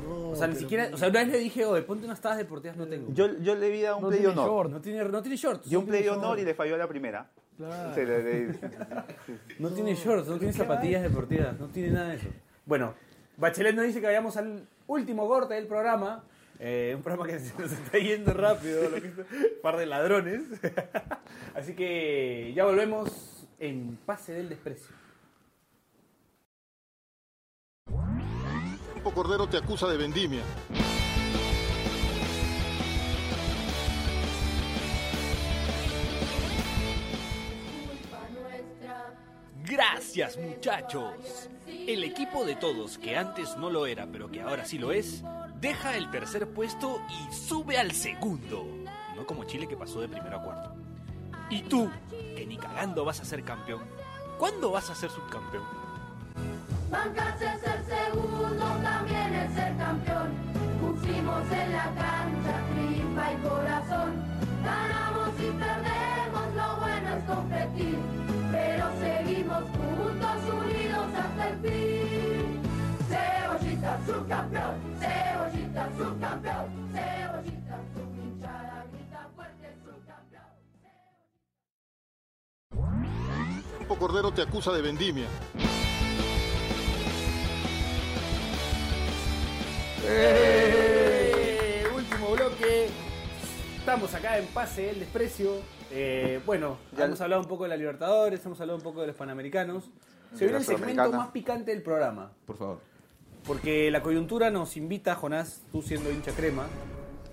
[0.08, 0.88] O sea, ni siquiera...
[0.92, 3.12] O sea, una vez le dije, oye, ponte unas tabas deportivas, no tengo.
[3.12, 4.46] Yo, yo le vi a un No play tiene honor.
[4.48, 4.70] short.
[4.70, 5.68] No tiene, no tiene shorts.
[5.68, 7.28] Dio un play honor y le falló a la primera.
[7.56, 7.94] Claro.
[7.94, 8.58] Se le- le-
[9.58, 12.28] No tiene shorts, no tiene zapatillas deportivas, no tiene nada de eso.
[12.64, 12.94] Bueno,
[13.36, 16.24] Bachelet nos dice que vayamos al último corte del programa.
[16.58, 19.86] Eh, un programa que se nos está yendo rápido, lo que es- un par de
[19.86, 20.42] ladrones.
[21.54, 24.94] Así que ya volvemos en Pase del Desprecio.
[29.10, 30.42] Cordero te acusa de vendimia.
[39.64, 41.48] Gracias muchachos.
[41.66, 45.24] El equipo de todos, que antes no lo era, pero que ahora sí lo es,
[45.60, 48.66] deja el tercer puesto y sube al segundo.
[49.16, 50.74] No como Chile que pasó de primero a cuarto.
[51.48, 53.82] Y tú, que ni cagando vas a ser campeón,
[54.38, 55.64] ¿cuándo vas a ser subcampeón?
[56.92, 60.28] Bancarse es ser segundo, también es ser campeón.
[60.78, 64.10] Pusimos en la cancha tripa y corazón.
[64.62, 67.98] Ganamos y perdemos, lo bueno es competir.
[68.52, 72.60] Pero seguimos juntos, unidos hasta el fin.
[73.08, 78.92] Cebollita subcampeón, cebollita subcampeón, cebollita subcampeón.
[83.98, 85.28] Cordero te acusa de vendimia.
[90.04, 92.88] Eh, último bloque.
[93.78, 95.56] Estamos acá en Pase del Desprecio.
[95.90, 99.08] Eh, bueno, ya hemos hablado un poco de la Libertadores, hemos hablado un poco de
[99.08, 99.90] los Panamericanos.
[100.34, 102.32] Se viene el segmento más picante del programa.
[102.46, 102.80] Por favor.
[103.46, 106.66] Porque la coyuntura nos invita, Jonás, tú siendo hincha crema,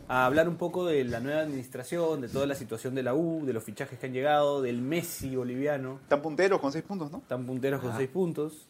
[0.07, 3.45] a hablar un poco de la nueva administración, de toda la situación de la U,
[3.45, 5.99] de los fichajes que han llegado, del Messi boliviano.
[6.03, 7.19] Están punteros con seis puntos, ¿no?
[7.19, 8.67] Están punteros con seis puntos.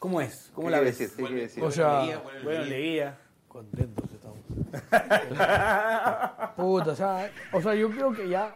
[0.00, 0.50] ¿Cómo es?
[0.54, 0.98] ¿Cómo ¿Qué la ves?
[0.98, 1.14] decir?
[1.16, 1.62] ¿Qué quiere decir?
[1.62, 3.18] O sea, Bueno, leía.
[3.46, 4.38] contentos estamos.
[6.56, 8.54] Puta, o sea, o sea, yo creo que ya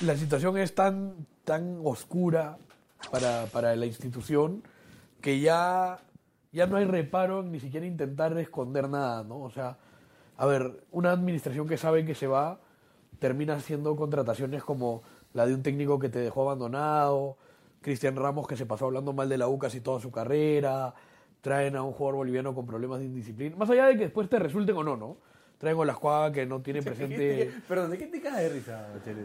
[0.00, 2.56] la situación es tan, tan oscura
[3.10, 4.62] para, para la institución
[5.20, 5.98] que ya,
[6.52, 9.40] ya no hay reparo en ni siquiera intentar esconder nada, ¿no?
[9.42, 9.76] O sea,
[10.38, 12.58] a ver, una administración que sabe que se va
[13.18, 15.02] termina haciendo contrataciones como
[15.34, 17.36] la de un técnico que te dejó abandonado,
[17.82, 20.94] Cristian Ramos que se pasó hablando mal de la U casi toda su carrera,
[21.40, 24.38] traen a un jugador boliviano con problemas de indisciplina, más allá de que después te
[24.38, 25.18] resulten o no, ¿no?
[25.58, 27.52] Traen a la escuadra que no tiene presente...
[27.68, 29.22] Perdón, ¿de qué te cagas de risa, Chele?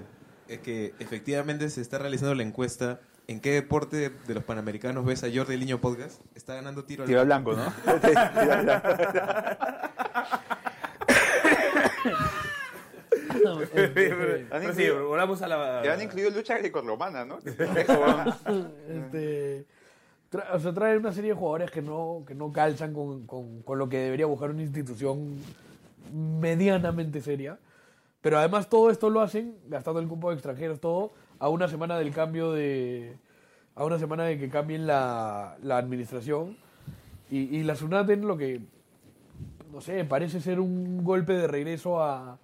[0.47, 2.99] Es que efectivamente se está realizando la encuesta.
[3.27, 6.21] ¿En qué deporte de los Panamericanos ves a Jordi Liño Podcast?
[6.35, 7.63] Está ganando tiro al Tiro al blanco, ¿no?
[13.27, 15.79] Pero sí, volvamos a la...
[15.81, 17.39] Que han incluido lucha grecorromana, ¿no?
[18.89, 19.65] Este,
[20.31, 23.61] tra- o sea, trae una serie de jugadores que no, que no calzan con, con-
[23.61, 25.35] con lo que debería buscar una institución
[26.13, 27.57] medianamente seria.
[28.21, 31.97] Pero además todo esto lo hacen gastando el cupo de extranjeros, todo a una semana
[31.97, 33.15] del cambio de...
[33.75, 36.57] a una semana de que cambien la, la administración.
[37.29, 38.61] Y, y la SUNATEN lo que,
[39.71, 42.39] no sé, parece ser un golpe de regreso a,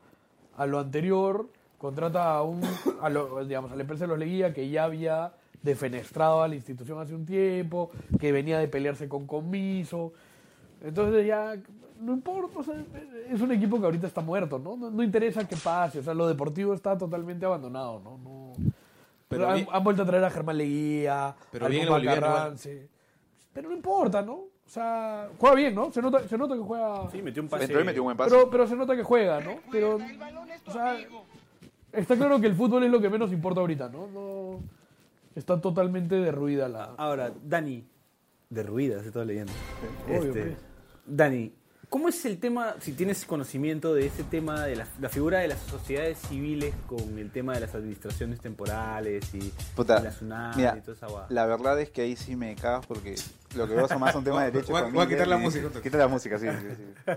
[0.57, 1.47] a lo anterior.
[1.77, 2.61] Contrata a, un,
[3.01, 6.55] a, lo- digamos, a la empresa de los Leguía que ya había defenestrado a la
[6.55, 10.13] institución hace un tiempo, que venía de pelearse con Comiso.
[10.81, 11.55] Entonces ya,
[12.01, 12.75] no importa, o sea,
[13.29, 14.75] es un equipo que ahorita está muerto, ¿no?
[14.75, 18.17] No, no interesa que pase, o sea, lo deportivo está totalmente abandonado, ¿no?
[18.17, 18.53] no
[19.29, 21.87] Pero han, bien- han vuelto a traer a Germán Leguía, Pero al bien.
[22.19, 22.87] Carranze.
[23.53, 24.41] Pero no importa, ¿no?
[24.73, 25.93] O sea, juega bien, ¿no?
[25.93, 27.07] Se nota, se nota que juega...
[27.11, 27.65] Sí, metió un pase.
[27.65, 28.31] Entró y metió un buen pase.
[28.31, 29.57] Pero, pero se nota que juega, ¿no?
[29.71, 29.99] Pero,
[30.65, 30.97] o sea,
[31.91, 34.07] está claro que el fútbol es lo que menos importa ahorita, ¿no?
[34.07, 34.61] no
[35.35, 36.85] está totalmente derruida la...
[36.97, 37.85] Ahora, Dani,
[38.49, 39.53] derruida, se está leyendo.
[40.07, 40.57] Obvio, Este.
[41.05, 41.53] Dani,
[41.87, 45.49] ¿cómo es el tema, si tienes conocimiento de ese tema, de la, la figura de
[45.49, 50.75] las sociedades civiles con el tema de las administraciones temporales y, Puta, y la mira,
[50.79, 51.27] y toda esa guada?
[51.29, 53.15] la verdad es que ahí sí me cagas porque
[53.55, 55.37] lo que veo son más un tema de derechos Voy a- voy a quitar la
[55.37, 55.81] música, entonces.
[55.83, 57.13] Quita la música, sí, sí, sí.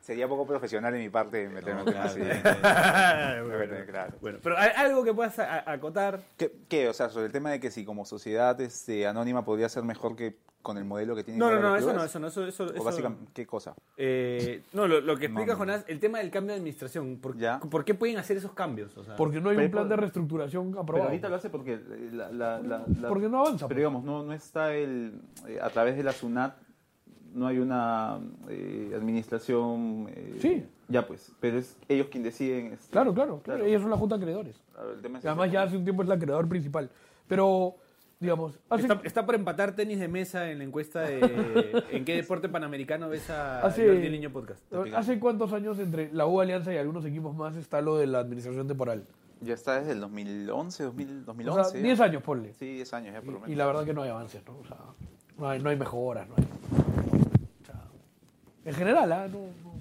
[0.00, 3.42] Sería poco profesional de mi parte meterme en No, temas claro, así.
[3.46, 4.12] bueno, claro.
[4.20, 6.20] bueno, pero ¿hay algo que puedas acotar.
[6.36, 6.88] ¿Qué, qué?
[6.88, 10.16] O sea, sobre el tema de que si como sociedad este, anónima podría ser mejor
[10.16, 12.66] que con el modelo que tiene No, no, no, eso no, eso no, eso, eso,
[12.76, 13.76] O básicamente, ¿qué cosa?
[13.96, 15.58] Eh, no, lo, lo que explica No, no.
[15.58, 17.18] Jonás, el tema del cambio de administración.
[17.18, 17.36] ¿Por,
[17.70, 18.96] ¿por qué pueden hacer esos cambios?
[18.96, 21.08] O sea, Porque no hay un Pero- plan de reestructuración Pero aprobado.
[21.10, 23.76] ahorita lo hace porque eh, la, la- la- la- Porque no avanza, Pero pues.
[23.76, 26.56] digamos, no, no está el eh, a través de la SUNAT
[27.34, 30.06] no hay una eh, administración.
[30.10, 30.64] eh, Sí.
[30.88, 32.72] Ya pues, pero es ellos quienes deciden.
[32.72, 33.64] este, Claro, claro, claro.
[33.64, 34.62] Ellos son la junta de acreedores.
[34.72, 36.88] claro, el tema es Y además ya hace un tiempo es el acreedor principal.
[37.26, 37.74] Pero,
[38.20, 41.18] digamos, hace, Está, está por empatar tenis de mesa en la encuesta de
[41.90, 44.62] en qué deporte panamericano ves a Hace- Jordi Niño Podcast.
[44.94, 48.20] ¿hace cuántos años entre la U Alianza y algunos equipos más está lo de la
[48.20, 49.06] administración temporal?
[49.40, 51.64] Ya está desde el 2011, 2000, O 2011.
[51.70, 51.84] sea, ya.
[51.84, 52.54] 10 años, ponle.
[52.54, 53.48] Sí, 10 años ya por lo menos.
[53.48, 54.56] Y, y la verdad que no hay avances, ¿no?
[54.56, 54.76] O sea,
[55.38, 56.44] no hay, no hay mejoras, no hay...
[56.44, 57.82] o sea,
[58.64, 59.28] en general, ¿ah?
[59.28, 59.76] No, no-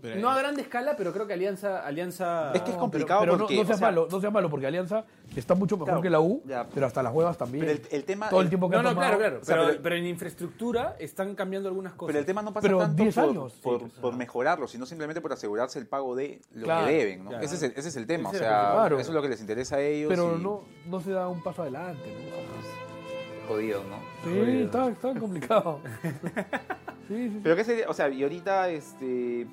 [0.00, 1.86] pero No a gran escala, pero creo que Alianza...
[1.86, 2.50] Alianza...
[2.54, 4.20] Es que es No, complicado pero, pero no- porque, no, seas o sea- malo, no
[4.22, 5.04] seas malo, porque Alianza
[5.36, 6.66] está mucho mejor Claro, que la U, ya.
[6.72, 7.66] pero hasta las huevas también.
[7.66, 8.30] Pero el, el tema...
[8.30, 9.38] Todo el tiempo que No, ha no, tomado- claro, claro.
[9.42, 12.06] o sea, pero, pero- pero en infraestructura están cambiando algunas cosas.
[12.06, 13.52] Pero el tema no pasa Pero tanto 10 por, años.
[13.62, 14.00] por, Sí, sea.
[14.00, 17.28] por mejorarlo, sino simplemente por asegurarse el pago de lo Claro, que deben, ¿no?
[17.30, 17.44] claro.
[17.44, 18.76] Ese, es el, ese es el tema, Ese o es el sea, principal.
[18.80, 18.98] Claro.
[19.00, 20.08] eso es lo que les interesa a ellos.
[20.08, 22.00] Pero y- no, no se da un paso adelante.
[22.08, 22.91] ¿no?
[23.48, 23.96] Jodido, ¿no?
[24.24, 25.80] Sí, está, está complicado.
[27.08, 27.40] sí, sí.
[27.42, 29.46] Pero qué sería, o sea, y ahorita, este,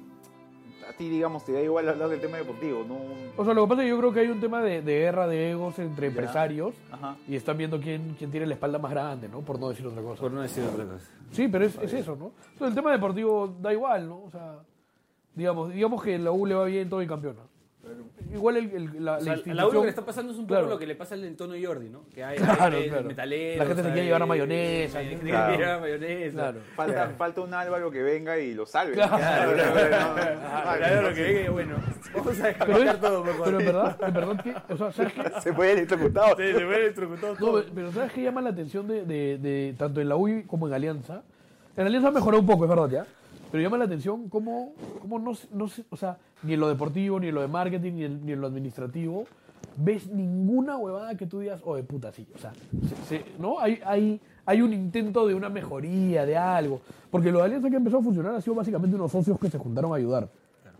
[0.87, 2.97] a ti, digamos, te da igual hablar del tema deportivo, ¿no?
[3.37, 4.99] O sea, lo que pasa es que yo creo que hay un tema de, de
[4.99, 7.15] guerra de egos entre empresarios Ajá.
[7.27, 9.41] y están viendo quién, quién tiene la espalda más grande, ¿no?
[9.41, 10.21] Por no decir otra cosa.
[10.21, 11.05] Por no decir otra cosa.
[11.31, 12.31] Sí, pero es, es eso, ¿no?
[12.53, 14.23] Entonces, el tema deportivo da igual, ¿no?
[14.23, 14.59] O sea,
[15.35, 17.41] digamos, digamos que la U le va bien todo y campeona.
[18.31, 20.37] Igual el, el- la, O sea, la a la institución- que le está pasando es
[20.37, 20.69] un poco Claro.
[20.69, 22.01] lo que le pasa al entorno Jordi, ¿no?
[22.13, 23.07] Que hay, Claro, hay claro.
[23.07, 26.33] metaleros, La gente se quiere llevar a mayonesa, gente quiere llevar a mayonesa.
[26.37, 26.59] Claro.
[26.75, 28.93] Falta, falta un Álvaro que venga y lo salve.
[28.93, 29.17] Claro.
[29.17, 31.75] Claro, claro, no, no, no, claro, lo que venga, y bueno,
[32.13, 33.45] vamos a es, todo, mejor.
[33.45, 35.23] pero en verdad, en verdad que, o sea, ¿sabes qué?
[35.41, 36.35] Se puede electrocutado.
[36.37, 40.01] Sí, se fue electrocutado No, pero ¿sabes qué llama la atención de, de- de- tanto
[40.01, 41.23] en la UI como en Alianza?
[41.77, 43.05] En Alianza mejoró un poco, es verdad, ya.
[43.51, 46.67] Pero llama la atención cómo, cómo no, se- no se- o sea, ni en lo
[46.69, 49.25] deportivo, ni en lo de marketing, ni en, ni en lo administrativo,
[49.75, 52.27] ves ninguna huevada que tú digas, oh, de puta, sí.
[52.35, 52.53] O sea,
[53.07, 53.59] se- se- ¿no?
[53.59, 56.81] Hay, hay, hay un intento de una mejoría, de algo.
[57.11, 59.57] Porque lo de Alianza que empezó a funcionar ha sido básicamente unos socios que se
[59.57, 60.29] juntaron a ayudar.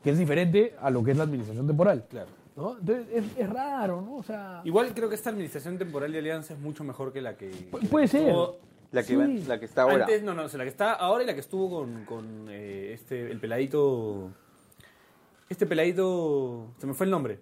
[0.04, 2.06] Que es diferente a lo que es la administración temporal.
[2.10, 2.28] Claro.
[2.56, 2.78] ¿no?
[2.78, 4.16] Entonces, es, es raro, ¿no?
[4.18, 7.36] O sea, Igual creo que esta administración temporal de Alianza es mucho mejor que la
[7.38, 7.52] que...
[7.72, 8.28] pu- puede ser.
[8.28, 8.58] estuvo
[8.92, 9.16] La que, Sí.
[9.16, 10.06] va- la que está ahora.
[10.06, 12.48] Antes, no, no, o sea, la que está ahora y la que estuvo con, con
[12.50, 14.30] eh, este, el peladito...
[15.50, 16.68] Este peladito...
[16.80, 17.40] Se me fue el nombre.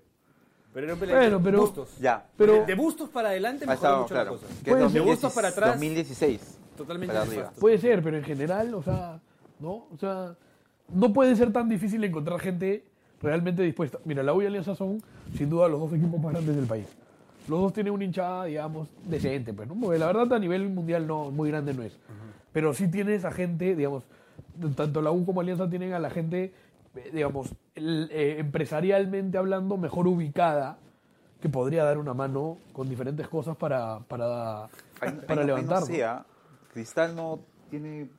[0.74, 1.22] Pero era un peladito...
[1.22, 1.98] Bueno, pero- Bustos.
[2.00, 2.26] Ya.
[2.38, 4.32] Pero- de, de Bustos para adelante Ha mejoró estado, mucho claro.
[4.32, 4.48] la cosa.
[4.48, 5.02] Que es Puede ser.
[5.02, 5.70] 2016, Gustos para atrás.
[5.74, 6.58] 2016.
[6.78, 7.42] Totalmente Para arriba.
[7.44, 7.60] nefasto.
[7.62, 9.20] Puede ser, pero en general, o sea,
[9.60, 9.72] ¿no?
[9.92, 10.36] O sea,
[10.94, 12.84] no puede ser tan difícil encontrar gente
[13.22, 13.98] realmente dispuesta.
[14.06, 15.02] Mira, la U y Alianza son,
[15.36, 16.86] sin duda, los dos equipos más grandes del país.
[17.48, 19.76] Los dos tienen una hinchada, digamos, decente, pues, ¿no?
[19.80, 21.98] Porque la verdad a nivel mundial no, muy grande no es.
[22.54, 24.04] Pero sí tienes a gente, digamos,
[24.76, 26.54] tanto la U como Alianza tienen a la gente,
[27.14, 30.78] digamos, el- eh, empresarialmente hablando, mejor ubicada,
[31.42, 34.68] que podría dar una mano con diferentes cosas para, para,
[35.28, 35.82] para levantar.
[35.88, 36.26] No.
[36.74, 37.40] Cristal no
[37.70, 38.10] tiene.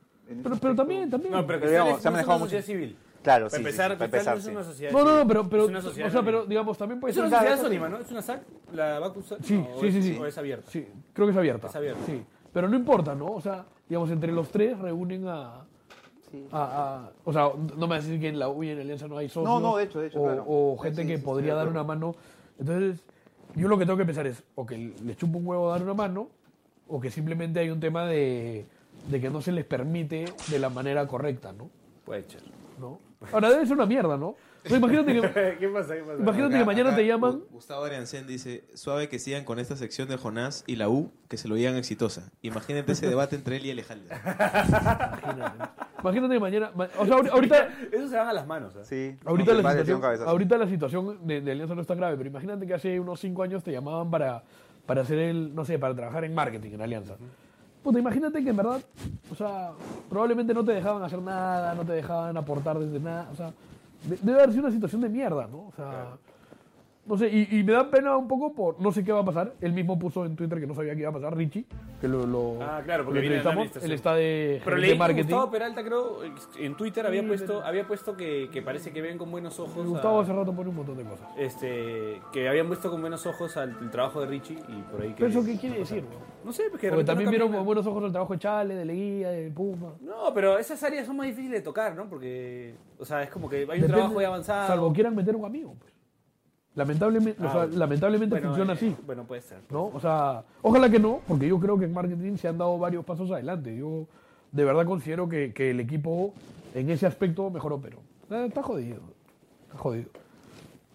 [0.43, 1.33] Pero, pero también, también.
[1.33, 2.63] No, pero Pero digamos, se ha es manejado mucho.
[2.63, 2.97] civil.
[3.23, 4.51] Claro, Para sí, empezar, sí, para Cristal empezar, no es sí.
[4.53, 6.49] una sociedad No, no, no, pero, pero, Es una sociedad o sea, pero anónima.
[6.51, 7.99] digamos, también puede Es ser una sociedad anónima, ¿no?
[7.99, 8.43] ¿Es una SAC?
[8.73, 9.13] ¿La va?
[9.43, 10.19] Sí, No, sí, es- sí, sí.
[10.21, 10.71] ¿O es abierta?
[10.71, 11.67] Sí, creo que es abierta.
[11.67, 12.01] Es abierta.
[12.07, 12.23] Sí,
[12.53, 13.27] pero no importa, ¿no?
[13.27, 15.65] O sea, digamos, entre los tres reúnen a...
[16.53, 18.81] a- a- o sea, no me vas a decir que en la U y en
[18.81, 19.45] Alianza no hay socios.
[19.45, 20.45] No, no, de hecho, de hecho, O, claro.
[20.47, 22.15] o gente sí, que sí, podría dar una mano.
[22.59, 23.03] Entonces,
[23.55, 25.95] yo lo que tengo que pensar es, o que les chupa un huevo dar una
[25.95, 26.29] mano,
[26.89, 28.67] o que simplemente hay un tema de,
[29.11, 31.69] de que no se les permite de la manera correcta, ¿no?
[32.05, 32.43] Puede ser.
[32.81, 32.99] ¿No?
[33.33, 34.37] Ahora, debe ser una mierda, ¿no?
[34.69, 35.21] O sea, imagínate que...
[35.61, 35.95] ¿Qué pasa?
[35.95, 36.15] ¿Qué pasa?
[36.23, 37.33] Imagínate Acá- que mañana acá te llaman...
[37.41, 41.11] Gu- Gustavo Ariancén dice, suave que sigan con esta sección de Jonás y la U,
[41.29, 42.31] que se lo digan exitosa.
[42.43, 44.15] Imagínate ese debate entre él y Alejandro.
[46.01, 46.71] Imagínate que mañana...
[46.75, 47.69] ma- O sea, ahori- ahorita...
[47.93, 48.75] Eso se van a las manos.
[48.77, 48.81] ¿eh?
[48.85, 49.19] Sí.
[49.25, 52.75] Ahorita, la situación, ahorita la situación de, de Alianza no está grave, pero imagínate que
[52.75, 54.43] hace unos cinco años te llamaban para,
[54.87, 57.15] para hacer el, no sé, para trabajar en marketing en Alianza.
[57.83, 58.81] Puta, imagínate que en verdad,
[59.31, 59.71] o sea,
[60.11, 63.53] probablemente no te dejaban hacer nada, no te dejaban aportar desde nada, o sea, de-
[64.05, 65.67] debe haber sido una situación de mierda, ¿no?
[65.67, 66.17] O sea,
[67.09, 69.25] no sé, y, y me da pena un poco por, no sé qué va a
[69.25, 71.65] pasar, él mismo puso en Twitter que no sabía qué iba a pasar, Richie,
[72.01, 74.95] que lo, lo, Ah, claro, porque lo viene entrevistamos, él está de Pero de que
[74.95, 75.23] marketing.
[75.23, 76.19] Gustavo Peralta, creo,
[76.59, 79.77] en Twitter había Sí, puesto, había puesto que, que parece que ven con buenos ojos.
[79.85, 81.29] a- Gustavo hace rato pone un montón de cosas.
[81.37, 85.09] este, que habían puesto con buenos ojos al el trabajo de Richie y por ahí
[85.09, 85.15] que.
[85.25, 86.05] ¿Pero eso qué quiere decir?
[86.45, 86.53] no?
[86.53, 89.51] Sé, porque, también no vieron con buenos ojos el trabajo de Chale, de Leguía, de
[89.51, 89.93] Puma.
[90.01, 92.09] No, pero esas áreas son más difíciles de tocar, ¿no?
[92.09, 94.67] Porque, o sea, es como que hay un Depende- trabajo ya avanzado.
[94.69, 95.75] Salvo quieran meter un amigo.
[95.79, 95.93] Pues.
[96.79, 97.77] Lamentablemente, o Ah, sea, bueno.
[97.77, 98.97] lamentablemente Bueno, funciona eh, así.
[99.05, 99.59] Bueno, puede ser.
[99.69, 99.87] ¿no?
[99.87, 103.05] O sea, ojalá que no, porque yo creo que en marketing se han dado varios
[103.05, 103.77] pasos adelante.
[103.77, 104.07] Yo
[104.53, 106.33] de verdad considero que, que el equipo
[106.75, 107.99] en ese aspecto mejoró, pero
[108.31, 109.01] eh, está jodido.
[109.67, 110.09] Está jodido.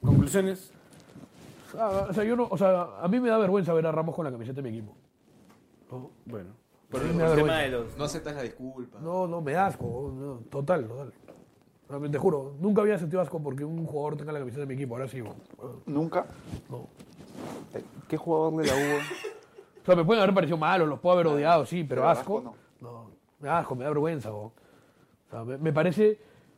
[0.01, 0.71] Conclusiones.
[1.77, 4.15] Ah, o sea, yo no, o sea, a mí me da vergüenza ver a Ramos
[4.15, 4.95] con la camiseta de mi equipo.
[6.25, 6.49] Bueno,
[6.89, 7.97] por, me da el tema de los.
[7.97, 8.99] No aceptas la disculpa.
[9.01, 10.13] No, no, me da asco.
[10.15, 11.13] no, total, total.
[11.89, 14.95] Realmente juro, nunca había sentido asco porque un jugador tenga la camiseta de mi equipo.
[14.95, 15.35] Ahora sí, bueno,
[15.85, 16.25] Nunca.
[16.69, 16.87] no.
[18.07, 18.77] ¿Qué jugador de la U?
[19.81, 22.37] O sea, me pueden haber parecido malos, los puedo haber odiado, sí, pero, Pero asco.
[22.37, 23.05] asco no.
[23.41, 24.29] me da asco, me da vergüenza.
[24.29, 24.43] bo.
[24.45, 26.17] O sea, me, me parece,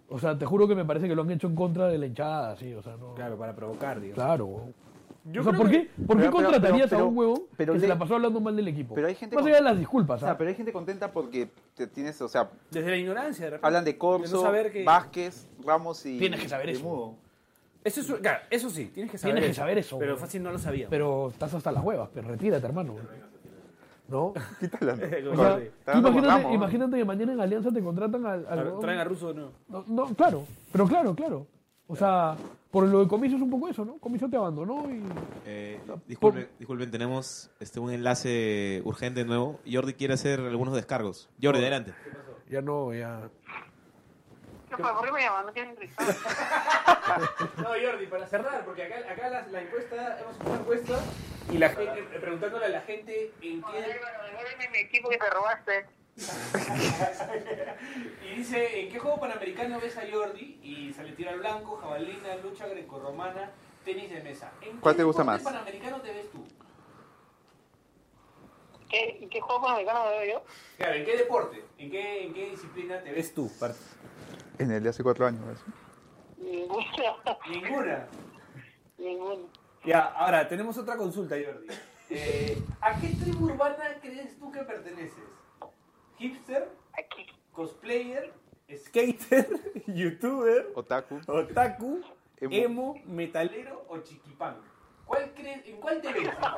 [0.10, 2.06] o sea, te juro que me parece que lo han hecho en contra de la
[2.06, 3.16] hinchada, sí, o sea, no.
[3.16, 4.14] Claro, para provocar, digo.
[4.14, 4.70] Claro, bo.
[5.26, 7.48] Yo o sea, ¿por que- qué, ¿por qué pero- pero- contratarías pero- a un huevo
[7.58, 8.94] pero que se la pasó hablando mal del equipo?
[8.94, 10.38] Pero hay gente Más con- allá de las disculpas, O sea, ¿ah?
[10.38, 13.66] pero hay gente contenta porque te tienes, o sea, Desde la ignorancia, de repente.
[13.68, 16.20] hablan de Corso, que- Vázquez, Ramos y.
[16.20, 16.84] Tienes que saber eso.
[16.84, 17.16] Mudo.
[17.84, 19.62] Eso, es, claro, eso sí, tienes que saber Tienes que eso.
[19.62, 20.22] saber eso, Pero güey.
[20.22, 20.88] fácil no lo sabía.
[20.90, 22.96] Pero estás hasta las huevas, pero retírate, hermano.
[24.08, 24.34] ¿No?
[24.60, 24.94] Quítala.
[25.32, 25.60] O sea,
[25.98, 26.54] imagínate, Ramos, ¿no?
[26.54, 28.46] imagínate que mañana en Alianza te contratan al...
[28.80, 29.50] Traen a Russo no.
[29.68, 31.48] No, no, claro, pero claro, claro.
[31.88, 32.36] O sea,
[32.76, 33.98] por lo de Comiso es un poco eso, ¿no?
[34.00, 35.02] Comiso te abandonó y...
[35.46, 39.62] Eh, disculpen, disculpen, tenemos este, un enlace urgente nuevo.
[39.66, 41.30] Jordi quiere hacer algunos descargos.
[41.42, 41.94] Jordi, adelante.
[42.50, 43.30] Ya no, ya...
[44.70, 44.92] ¿Qué fue?
[44.92, 45.46] ¿Por qué me llaman?
[45.46, 45.78] No tienen.
[47.60, 51.00] No, Jordi, para cerrar, porque acá, acá la, la encuesta, hemos hecho una encuesta
[51.54, 53.72] y la gente, preguntándole a la gente en qué...
[53.72, 55.86] Devuélveme mi equipo que te robaste.
[58.24, 60.60] Y dice, ¿en qué juego panamericano ves a Jordi?
[60.64, 63.52] Y sale tiro al blanco, jabalina, lucha grecorromana,
[63.84, 64.52] tenis de mesa.
[64.62, 65.42] ¿En ¿Cuál qué te gusta más?
[65.42, 66.46] panamericano te ves tú?
[68.90, 70.44] ¿Qué, ¿Qué juego panamericano veo yo?
[70.78, 71.66] Claro, ¿en qué deporte?
[71.78, 73.80] ¿En qué, en qué disciplina te ves Es tú, parte.
[74.58, 75.46] En el de hace cuatro años.
[75.46, 75.60] ¿ves?
[76.38, 76.86] Ninguna.
[77.50, 78.08] Ninguna.
[78.98, 79.48] Ninguna.
[79.84, 81.68] Ya, ahora, tenemos otra consulta, Jordi.
[82.10, 85.35] Eh, ¿A qué tribu urbana crees tú que perteneces?
[86.18, 86.70] ¿Hipster?
[86.94, 87.26] Aquí.
[87.52, 88.34] ¿Cosplayer?
[88.76, 89.48] Skater,
[89.88, 91.22] youtuber, Otaku.
[91.28, 92.02] otaku,
[92.42, 92.56] Emo.
[92.56, 93.06] emo, metalero.
[93.06, 94.58] ¿Metalero o chiquipán?
[95.06, 96.28] ¿Cuál crees, ¿En cuál te ves?
[96.28, 96.56] ¿En cuál,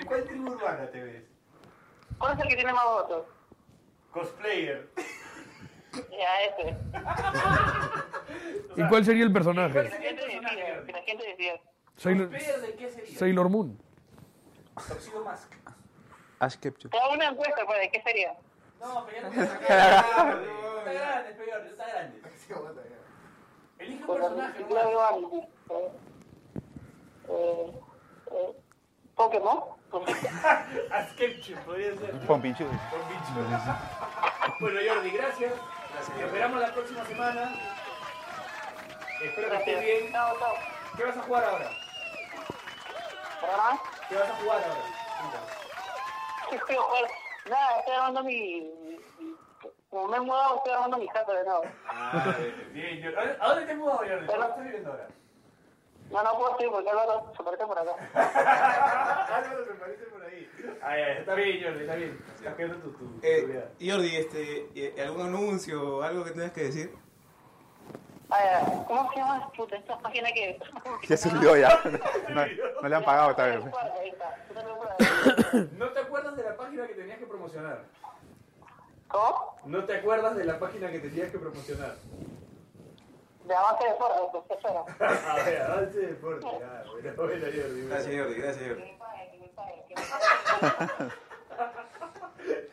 [0.00, 1.22] en cuál tribu urbana te ves?
[2.18, 3.26] ¿Cuál es el que tiene más votos?
[4.10, 4.88] Cosplayer.
[6.10, 6.76] Ya, ese.
[8.82, 9.82] ¿Y cuál sería el Que personaje?
[9.84, 10.84] la gente decida.
[10.86, 11.60] Que la gente decida.
[11.96, 13.18] Sailor, ¿Cosplayer de qué sería?
[13.18, 13.78] Sailor Moon.
[14.88, 15.54] Tuxedo Mask.
[16.40, 16.90] Ash Ketchum.
[16.90, 18.36] Te hago una encuesta, pues, ¿de qué sería?
[18.80, 19.42] No, pero ya no.
[19.42, 20.48] Está grande,
[20.78, 22.22] está grande, peor, está grande.
[23.78, 24.64] Elige un personaje,
[25.08, 25.48] algo.
[27.28, 27.72] Eh,
[28.30, 28.62] eh,
[29.14, 29.78] Pokémon.
[30.90, 32.26] A Sketchup, podría ser.
[32.26, 32.64] Con bicho.
[34.60, 35.52] Bueno, Jordi, gracias.
[36.16, 37.54] Te esperamos la próxima semana.
[39.22, 40.12] Espero que estés bien.
[40.12, 40.54] Chao, chao.
[40.96, 41.70] ¿Qué vas a jugar ahora?
[44.08, 44.84] ¿Qué vas a jugar ahora?
[46.50, 47.27] ¿Qué jugar?
[47.50, 48.72] Nada, estoy armando mi...
[49.90, 51.62] Como me he mudado, estoy armando mi jato de nuevo.
[51.88, 52.36] Ah,
[52.72, 53.16] bien, Jordi.
[53.16, 54.26] ¿A dónde- ¿A dónde te has mudado, Jordi?
[54.26, 55.08] ¿Dónde estás viviendo ahora?
[56.10, 57.92] No, no puedo ir porque Álvaro se parece por acá.
[59.36, 60.50] Álvaro se parece por ahí.
[60.82, 62.18] Ay, ay, está bien, Jordi, está bien.
[62.36, 63.70] Estás quedando tu, tu, tu Eh, vida.
[63.80, 66.94] Jordi, este, eh, ¿algún anuncio o algo que tengas que decir?
[68.30, 69.50] Ah, ¿Cómo se llama?
[69.52, 70.58] Puta, esta página que...
[71.08, 71.80] Ya se olvidó ya.
[72.28, 72.44] No,
[72.82, 73.64] no le han pagado esta vez.
[75.78, 77.84] ¿No te acuerdas de la página que tenías que promocionar?
[79.08, 79.56] ¿Cómo?
[79.64, 81.96] ¿No te acuerdas de la página que tenías que promocionar?
[83.44, 84.84] De avance de fuerza, pues, ¿qué espera?
[85.32, 86.46] A ver, avance de deporte.
[86.46, 87.86] Ah, bueno, bueno, Jordi.
[87.88, 88.98] Gracias, Jordi, gracias, Jordi.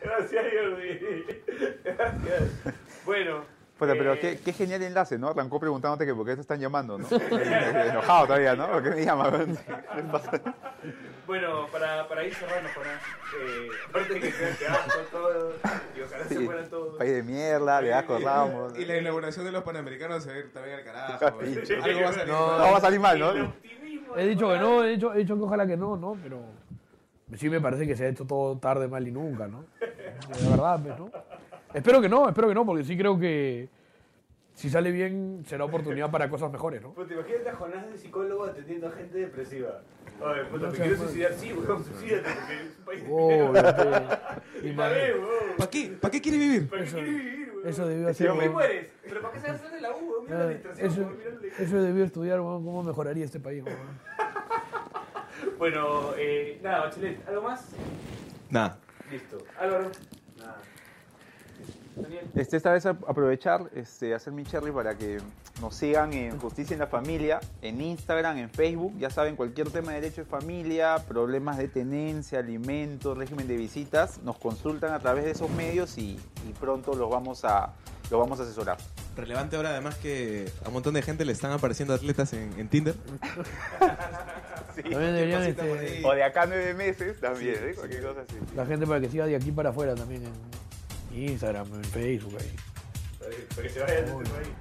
[0.02, 0.90] Gracias, Jordi.
[1.82, 2.42] Gracias.
[3.06, 3.55] Bueno.
[3.78, 5.28] Puta, pero eh, qué, qué genial enlace, ¿no?
[5.28, 7.06] Arrancó preguntándote que por qué te están llamando, ¿no?
[7.10, 8.68] Enojado todavía, ¿no?
[8.70, 9.58] ¿Por qué me llaman?
[9.66, 10.40] ¿Qué?
[11.26, 13.02] Bueno, para, para ir cerrando, Jonás,
[13.38, 15.52] eh, aparte de que sean que asco todo,
[15.96, 16.96] y ojalá se Sí, fueran todos.
[16.96, 18.78] país de mierda, le das Ramos.
[18.78, 21.38] Y la inauguración de los panamericanos se va a ir también al carajo.
[21.38, 21.76] Pinche.
[21.82, 22.32] Algo va a salir.
[22.32, 23.30] No, va a salir mal, ¿no?
[23.32, 26.16] El optimismo He dicho que no, he dicho, he dicho que ojalá que no, ¿no?
[26.22, 26.40] Pero
[27.34, 29.64] sí me parece que se ha hecho todo tarde, mal y nunca, ¿no?
[29.80, 31.10] De verdad, pues, ¿no?
[31.76, 33.68] Espero que no, espero que no, porque sí creo que
[34.54, 36.92] si sale bien será oportunidad para cosas mejores, ¿no?
[36.94, 39.82] Puta, imagínate a Jonás de psicólogo atendiendo a gente depresiva.
[40.22, 41.06] Oye, puta, No me seas quiero mal.
[41.08, 41.32] suicidar.
[41.34, 44.76] Sí, weón, suicídate porque es un país de Oh, weón.
[44.76, 45.98] ¿Para qué?
[46.00, 46.68] ¿Para qué quieres vivir?
[46.70, 47.68] ¿Para qué Eso- quieres vivir, weón?
[47.68, 48.52] eso debió ¿Por ser, qué weón.
[48.54, 48.86] mueres?
[49.02, 50.24] ¿Pero para qué se va a hacer de la U, weón?
[50.24, 53.40] Mira la Eh, administración, Eso, weón, mira la- eso debió estudiar, weón, cómo mejoraría este
[53.40, 53.76] país, weón.
[55.58, 57.68] Bueno, eh, nada, Bachelet, ¿algo más?
[58.48, 58.78] Nada.
[59.10, 59.38] Listo.
[59.60, 59.90] Álvaro.
[62.34, 65.18] Este, esta vez aprovechar, este, hacer mi cherry para que
[65.60, 68.92] nos sigan en Justicia en la Familia, en Instagram, en Facebook.
[68.98, 74.20] Ya saben, cualquier tema de derecho de familia, problemas de tenencia, alimentos, régimen de visitas,
[74.22, 77.72] nos consultan a través de esos medios y, y pronto los vamos a,
[78.10, 78.76] los vamos a asesorar.
[79.16, 82.68] Relevante ahora además que a un montón de gente le están apareciendo atletas en, en
[82.68, 82.94] Tinder.
[84.76, 86.04] Este.
[86.04, 87.74] O de acá nueve meses también, ¿eh?
[87.74, 88.36] cualquier cosa así.
[88.54, 90.32] la gente para que siga de aquí para afuera también en
[91.16, 92.56] Instagram, en Facebook, ahí.
[93.18, 94.54] Para que se vayan de este país.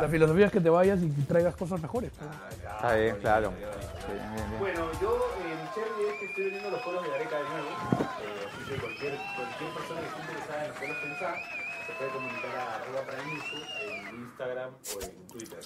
[0.00, 2.12] La filosofía es que te vayas y traigas cosas mejores.
[2.16, 2.30] pues.
[2.62, 3.52] Está bien, claro.
[3.58, 4.60] Sí, bien, bien, bien.
[4.60, 7.68] Bueno, yo en Cherry es que estoy vendiendo los foros de Areca de nuevo.
[7.68, 11.34] Eh, así que cualquier, cualquier persona que esté interesada en los foros pensar
[11.86, 15.60] se puede comunicar a arroba Pranisu en Instagram o en Twitter.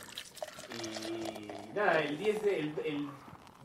[0.80, 3.09] Y nada, el 10 de, el, el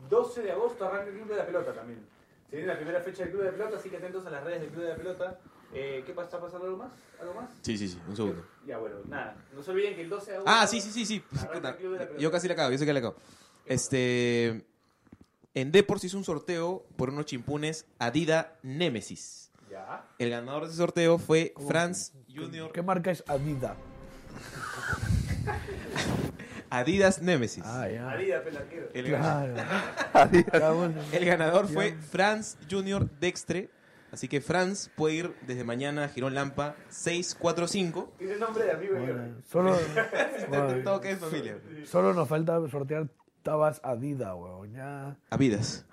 [0.10, 2.06] 12 de agosto arranca el Club de la Pelota también.
[2.50, 4.62] Se viene la primera fecha del Club de Pelota, así que atentos a las redes
[4.62, 5.40] del Club de la Pelota.
[5.72, 6.26] Eh, ¿Qué pasa?
[6.26, 6.92] ¿Está pasando algo más?
[7.22, 7.52] ¿Algo más?
[7.62, 8.44] Sí, sí, sí, un segundo.
[8.66, 9.36] Ya, bueno, nada.
[9.54, 10.52] No se olviden que el 12 de agosto.
[10.52, 11.20] Ah, sí, sí, sí, sí.
[11.54, 11.78] Puta.
[12.18, 13.16] Yo casi la acabo, yo sé que la acabo.
[13.66, 14.66] Este.
[15.54, 19.52] En Depor se hizo un sorteo por unos chimpunes Adidas Nemesis.
[19.70, 20.08] Ya.
[20.18, 23.78] El ganador de ese sorteo fue Franz Junior ¿Qué marca es Adidas?
[26.70, 27.64] Adidas Nemesis.
[27.66, 28.10] Ah, ya.
[28.12, 28.44] Adidas.
[28.94, 29.54] El, Claro.
[30.52, 33.70] ganador, el ganador fue Franz Junior Dextre.
[34.12, 38.14] Así que Franz puede ir desde mañana a Girón Lampa 645.
[38.18, 39.78] Tiene nombre de amigo Bueno, solo,
[40.84, 41.60] Todo que es familia.
[41.86, 43.08] solo nos falta sortear
[43.44, 44.74] tabas Adidas, weón.
[44.74, 45.16] Ya.
[45.30, 45.86] Avidas.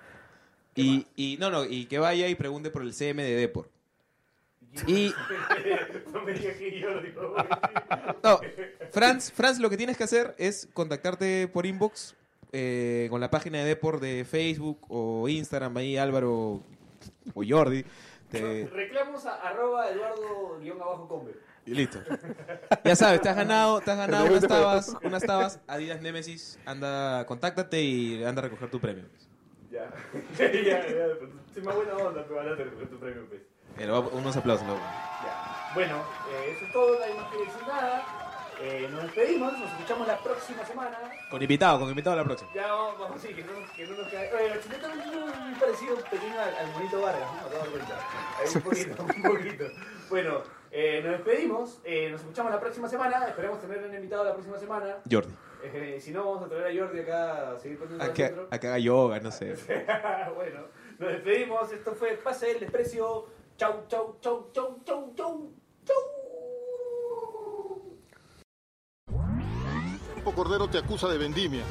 [0.74, 3.70] Y, y no, no, y que vaya y pregunte por el CM de Depor.
[4.86, 5.14] Y
[6.12, 8.18] no me digas que Jordi, por favor.
[8.22, 8.40] no,
[8.90, 12.14] Franz, Franz, lo que tienes que hacer es contactarte por inbox
[12.52, 16.62] eh, con la página de Depor de Facebook o Instagram, ahí Álvaro
[17.34, 17.84] o Jordi.
[18.30, 21.32] Te- Reclamos a arroba eduardo guion abajo combe.
[21.64, 22.00] y listo.
[22.84, 26.58] Ya sabes, te has ganado, te has ganado unas tabas, unas tabas Adidas Nemesis.
[26.66, 29.04] Anda, contáctate y anda a recoger tu premio.
[29.08, 29.28] pues.
[29.70, 29.92] Ya.
[30.38, 31.06] ya, ya.
[31.18, 33.42] pues, Soy más buena onda, pero van a recoger tu premio, pues.
[33.78, 34.66] Lo- unos aplausos.
[34.66, 34.80] luego.
[34.80, 35.70] Ya.
[35.74, 35.96] Bueno,
[36.30, 38.02] eh, eso es todo, no hay más que decir nada.
[38.58, 40.98] Eh, nos despedimos, nos escuchamos la próxima semana.
[41.30, 42.50] Con invitado, con invitado la próxima.
[42.54, 44.34] Ya vamos, vamos sí, que no, que no nos caiga.
[44.34, 47.46] Oye, la chuleta es muy parecido pequeño al, al monito Vargas, ¿no?
[47.48, 47.98] Acabo de cuenta.
[48.38, 49.64] Ahí un poquito, un poquito.
[50.08, 53.26] Bueno, eh, nos despedimos, eh, nos escuchamos la próxima semana.
[53.28, 54.96] Esperemos tener un invitado la próxima semana.
[55.10, 55.34] Jordi.
[56.00, 58.66] Si no, vamos a traer a Jordi acá a seguir poniendo A que, a que
[58.68, 59.54] haga yoga, no sé.
[60.34, 60.60] bueno,
[60.98, 61.70] nos despedimos.
[61.72, 63.26] Esto fue Pase del Desprecio.
[63.58, 65.50] Chau, chau, chau, chau, chau, chau,
[65.86, 66.02] chau.
[70.34, 71.64] Cordero te acusa de vendimia.